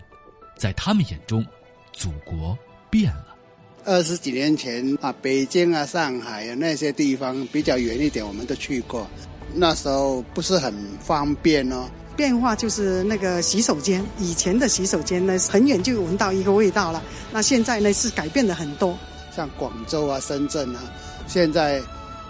[0.58, 1.46] 在他们眼中，
[1.92, 2.58] 祖国
[2.90, 3.36] 变了。
[3.84, 9.06] 二十几年前啊，北京啊、上海啊那些地方比较远一点，我们都去过。
[9.54, 11.90] 那时候不是很方便哦。
[12.16, 17.02] 变化就是那个洗手间，以前的洗手间呢，很远就闻到一个味道了。
[17.32, 18.98] 那现在呢，是改变了很多。
[19.36, 20.80] 像广州啊、深圳啊，
[21.28, 21.82] 现在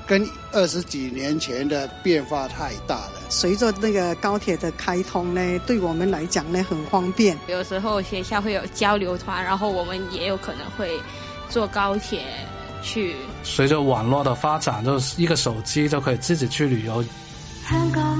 [0.07, 3.13] 跟二十几年前的变化太大了。
[3.29, 7.37] 随着那个高铁的开通呢，对我们来讲呢，很方便。
[7.47, 10.99] 有时候学校会有交流团，然后我们也有可能会。
[11.47, 12.23] 坐高铁
[12.81, 13.15] 去。
[13.43, 17.05] 随着网络的发展，就是一个手机就可以自己去旅游。
[17.69, 18.19] 香港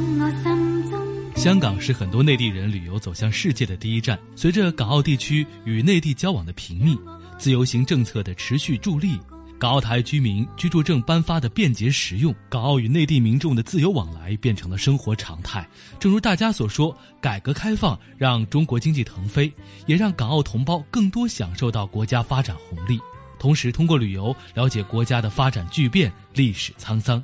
[1.46, 4.18] 香港是很多内地人旅游走向世界的第一站。
[4.36, 6.98] 随着港澳地区与内地交往的频密，
[7.38, 9.20] 自由行政策的持续助力，
[9.60, 15.70] 港澳台居民居住证颁发的便捷实用，港澳与内地民众的自由往来变成了生活常态。
[16.00, 19.54] 正如大家所说，改革开放让中国经济腾飞，
[19.86, 23.00] 也让港澳同胞更多享受到国家发展红利。
[23.38, 27.24] 同时，通过旅游了解国家的发展巨变、历史沧桑。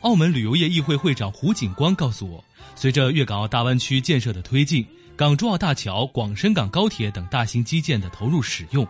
[0.00, 2.42] 澳门旅游业议会会长胡景光告诉我，
[2.74, 4.86] 随着粤港澳大湾区建设的推进，
[5.16, 8.86] 港珠澳大桥、广深港高铁等大型基建的投入使用，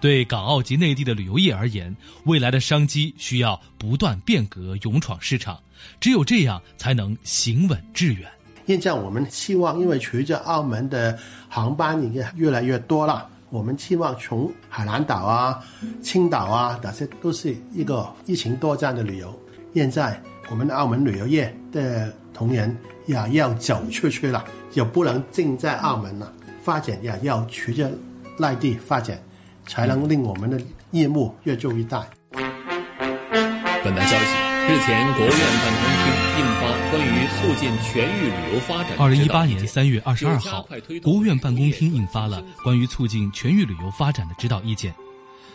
[0.00, 1.94] 对港澳及内地的旅游业而言，
[2.24, 5.58] 未来的商机需要不断变革、勇闯市场。
[6.00, 8.30] 只有这样，才能行稳致远。
[8.66, 13.28] 现在我们希望，因为随着澳门的航班已经越来越多了。
[13.50, 15.62] 我们期望从海南岛啊、
[16.02, 19.38] 青岛啊，这些都是一个疫情多站的旅游。
[19.74, 22.74] 现在我们的澳门旅游业的同仁
[23.06, 26.32] 也要走出去了，也不能静在澳门了，
[26.62, 27.90] 发展也要随着
[28.38, 29.22] 内地发展，
[29.66, 30.60] 才能令我们的
[30.92, 32.06] 业务越做越大。
[32.32, 34.44] 本台消息。
[34.66, 38.96] 日前，国务院办公厅印发关于促进全域旅游发展。
[38.98, 40.66] 二零一八年三月二十二号，
[41.02, 44.94] 国务院办公厅印发了关于促进全域旅游发展的指导意见。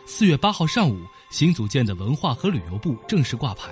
[0.05, 0.95] 四月八号上午，
[1.31, 3.71] 新组建的文化和旅游部正式挂牌。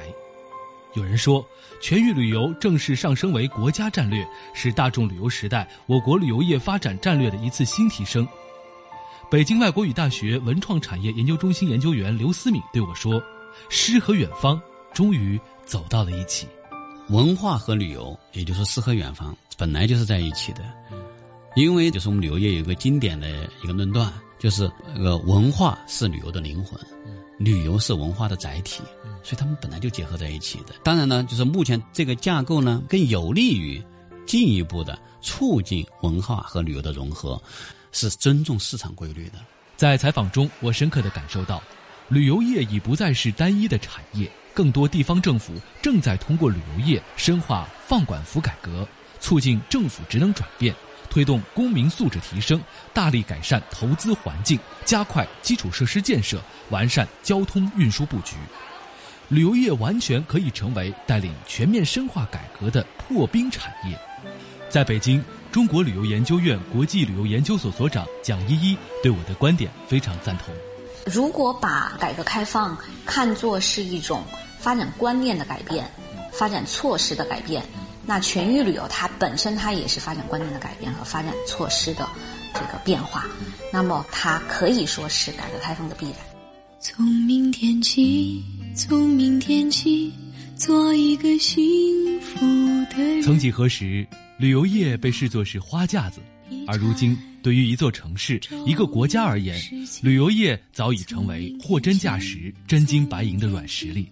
[0.97, 1.47] 有人说，
[1.79, 8.27] 全域旅游正式上升为国家战略，是大众旅游时代我国旅游业发展战略的一次新提升。
[9.29, 13.21] 北京外国语大学文创产业研究中心研究员刘思敏对我说
[13.69, 14.59] ：“诗和远方。”
[14.93, 16.47] 终于走到了一起，
[17.09, 20.61] 文化和旅游，也就是诗和远方，本来就是在一起的。
[21.55, 26.79] 因为就是我们旅游业有一个经典的一个论断，就是那个文化是旅游的灵魂，
[27.37, 28.81] 旅游是文化的载体，
[29.23, 30.73] 所以他们本来就结合在一起的。
[30.83, 33.83] 当然呢，就是目前这个架构呢，更有利于
[34.25, 37.41] 进一步的促进文化和旅游的融合，
[37.91, 39.39] 是尊重市场规律的。
[39.75, 41.61] 在采访中，我深刻的感受到，
[42.09, 44.29] 旅游业已不再是单一的产业。
[44.53, 48.87] 更多地方政府正在通过旅游业深化放管服改革，
[49.19, 50.73] 促进政府职能转变，
[51.09, 52.61] 推动公民素质提升，
[52.93, 58.35] 大力改善投资环境，加快基础设施建设，完善交通运输布局。
[59.29, 63.99] 旅游业完全可以成为带领全面深化改革的破冰产业。
[64.69, 70.53] 在北京，中国旅游研究院国际旅游研究所所长蒋依依对我的观点非常赞同。
[71.05, 74.23] 如果把改革开放看作是一种
[74.59, 75.89] 发展观念的改变，
[76.33, 77.63] 发展措施的改变，
[78.07, 82.07] 那全域旅游它本身它也是发展观念的改变和发展措施的
[82.53, 83.25] 这个变化，
[83.71, 86.15] 那么它可以说是改革开放的必然。
[86.79, 88.41] 从明天起，
[88.73, 90.13] 从明天起，
[90.55, 91.61] 做一个幸
[92.21, 92.39] 福
[92.95, 93.21] 的人。
[93.21, 96.21] 曾几何时，旅游业被视作是花架子，
[96.65, 99.59] 而如今，对于一座城市、一个国家而言，
[100.01, 104.09] 旅游业早已成为货真价实、真金白银的软实力。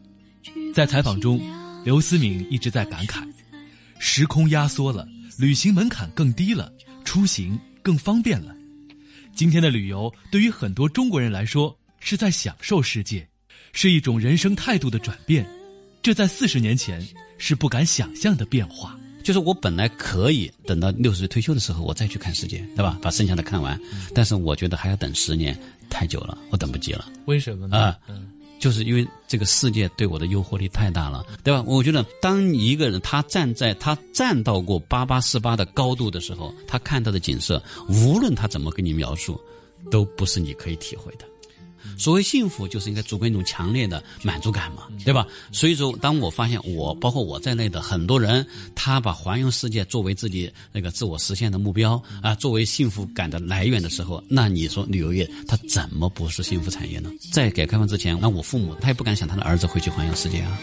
[0.74, 1.39] 在采访中，
[1.86, 3.24] 刘思敏一直在感慨：
[4.00, 6.72] 时空压缩了，旅行门槛更低了，
[7.04, 8.56] 出行更方便了。
[9.34, 13.28] 今天的旅游对于很多中国人来说是在享受世界，
[13.74, 15.46] 是一种人生态度的转变，
[16.02, 17.06] 这在四十年前
[17.38, 18.98] 是不敢想象的变化。
[19.24, 23.00] 就是我本来可以等到六十岁退休的时候，我再去看世界，对吧？
[23.02, 23.80] 把剩下的看完。
[24.14, 27.12] 但是我觉得还要等十年，太久了，我等不及了。
[27.26, 27.76] 为什么呢？
[27.76, 28.00] 啊，
[28.60, 31.64] 就是因为这个世界对我的诱惑力太大了，对吧？
[31.68, 39.39] 我觉得当一个人他站在他站到过八八四八的高度的时候，他看到的景色，无论他怎么跟你描述，
[39.91, 41.26] 都不是你可以体会的。
[41.98, 45.26] 所谓幸福，就是应该主观一种强烈的满足感嘛，对吧？
[45.52, 57.10] 所以说，当我发现我，包括我在内的很多人，他把环游世界作为自己那个自我实现的目标啊，作为幸福感的来源的时候，那你说旅游业它怎么不是幸福产业呢？
[57.32, 60.60] 在改革开放之前，那我父母他也不敢想他的儿子会去环游世界啊。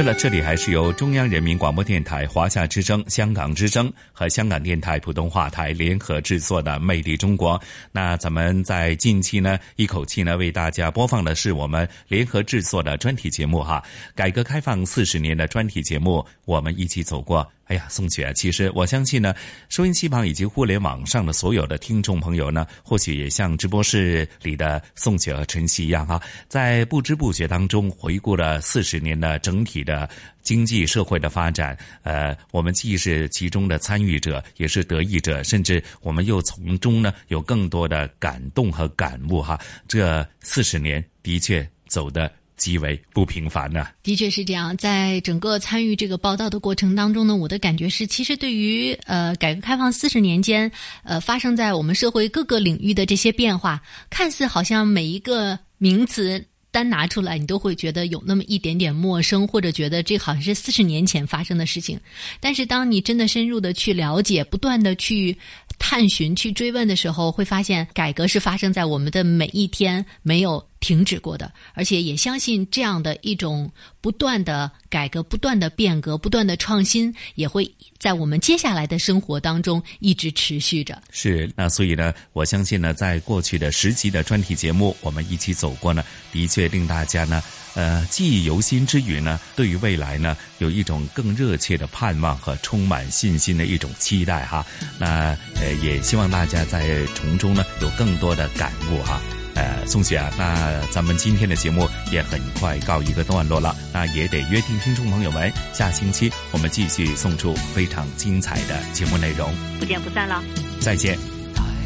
[0.00, 7.58] 是了，这里还是由中央人民广播电台、华夏之声、香港之声和香港电台普通话台联合制作的《魅力中国》。
[7.92, 13.84] 那咱们在近期呢，一口气呢为大家播放的是我们联合制作的专题节目哈。
[14.14, 17.46] 改革开放四十年的专题节目，我们一起走过。
[17.70, 19.32] 哎呀，宋雪，其实我相信呢，
[19.68, 30.10] 收音机旁以及互联网上的所有的听众朋友呢，或许也像直播室里的宋雪和晨曦一样哈，在不知不觉当中回顾了四十年的整体的
[30.42, 31.78] 经济社会的发展。
[32.02, 39.56] 呃，我们既是其中的参与者，也是得益者，甚至我们又从中呢有更多的感动和感悟哈。
[39.86, 42.28] 这四十年的确走的。
[42.60, 50.70] 极为不平凡呢、的确是这样，在整个参与这个报道的过程当中呢，我的感觉是，其实对于呃改革开放四十年间，
[51.02, 56.44] 呃发生在我们社会各个领域的这些变化，看似好像每一个名词。
[56.72, 61.98] 单拿出来，你都会觉得有那么一点点陌生，或者觉得这好像是四十年前发生的事情。
[62.38, 65.36] 但是，当你真的深入的去了解，不断的去
[65.80, 71.52] 探寻、去追问的时候，会发现改革是发生在我们的每一天，没有停止过的。
[71.74, 73.70] 而且，也相信这样的一种
[74.00, 81.00] 不断的改革、不断的变革、不断的创新，也会在我们接下来的生活当中一直持续着。
[81.10, 87.42] 是，那所以呢，我相信呢，在过去的十集的专题节目，我们一起走过呢，的确令大家呢，
[87.74, 94.64] 呃，记忆犹新之余呢，对于未来呢，有一种更热切的盼望和充满信心的一种期待哈。
[94.98, 99.20] 那呃，也希望大家在从中呢，有更多的感悟哈。
[99.54, 110.42] 呃，宋雪啊，那咱们今天的节目也很快告一个段落了，那也得约定听众朋友们，下星期我们继续送出非常精彩的节目内容，不见不散了。
[110.80, 111.39] 再见。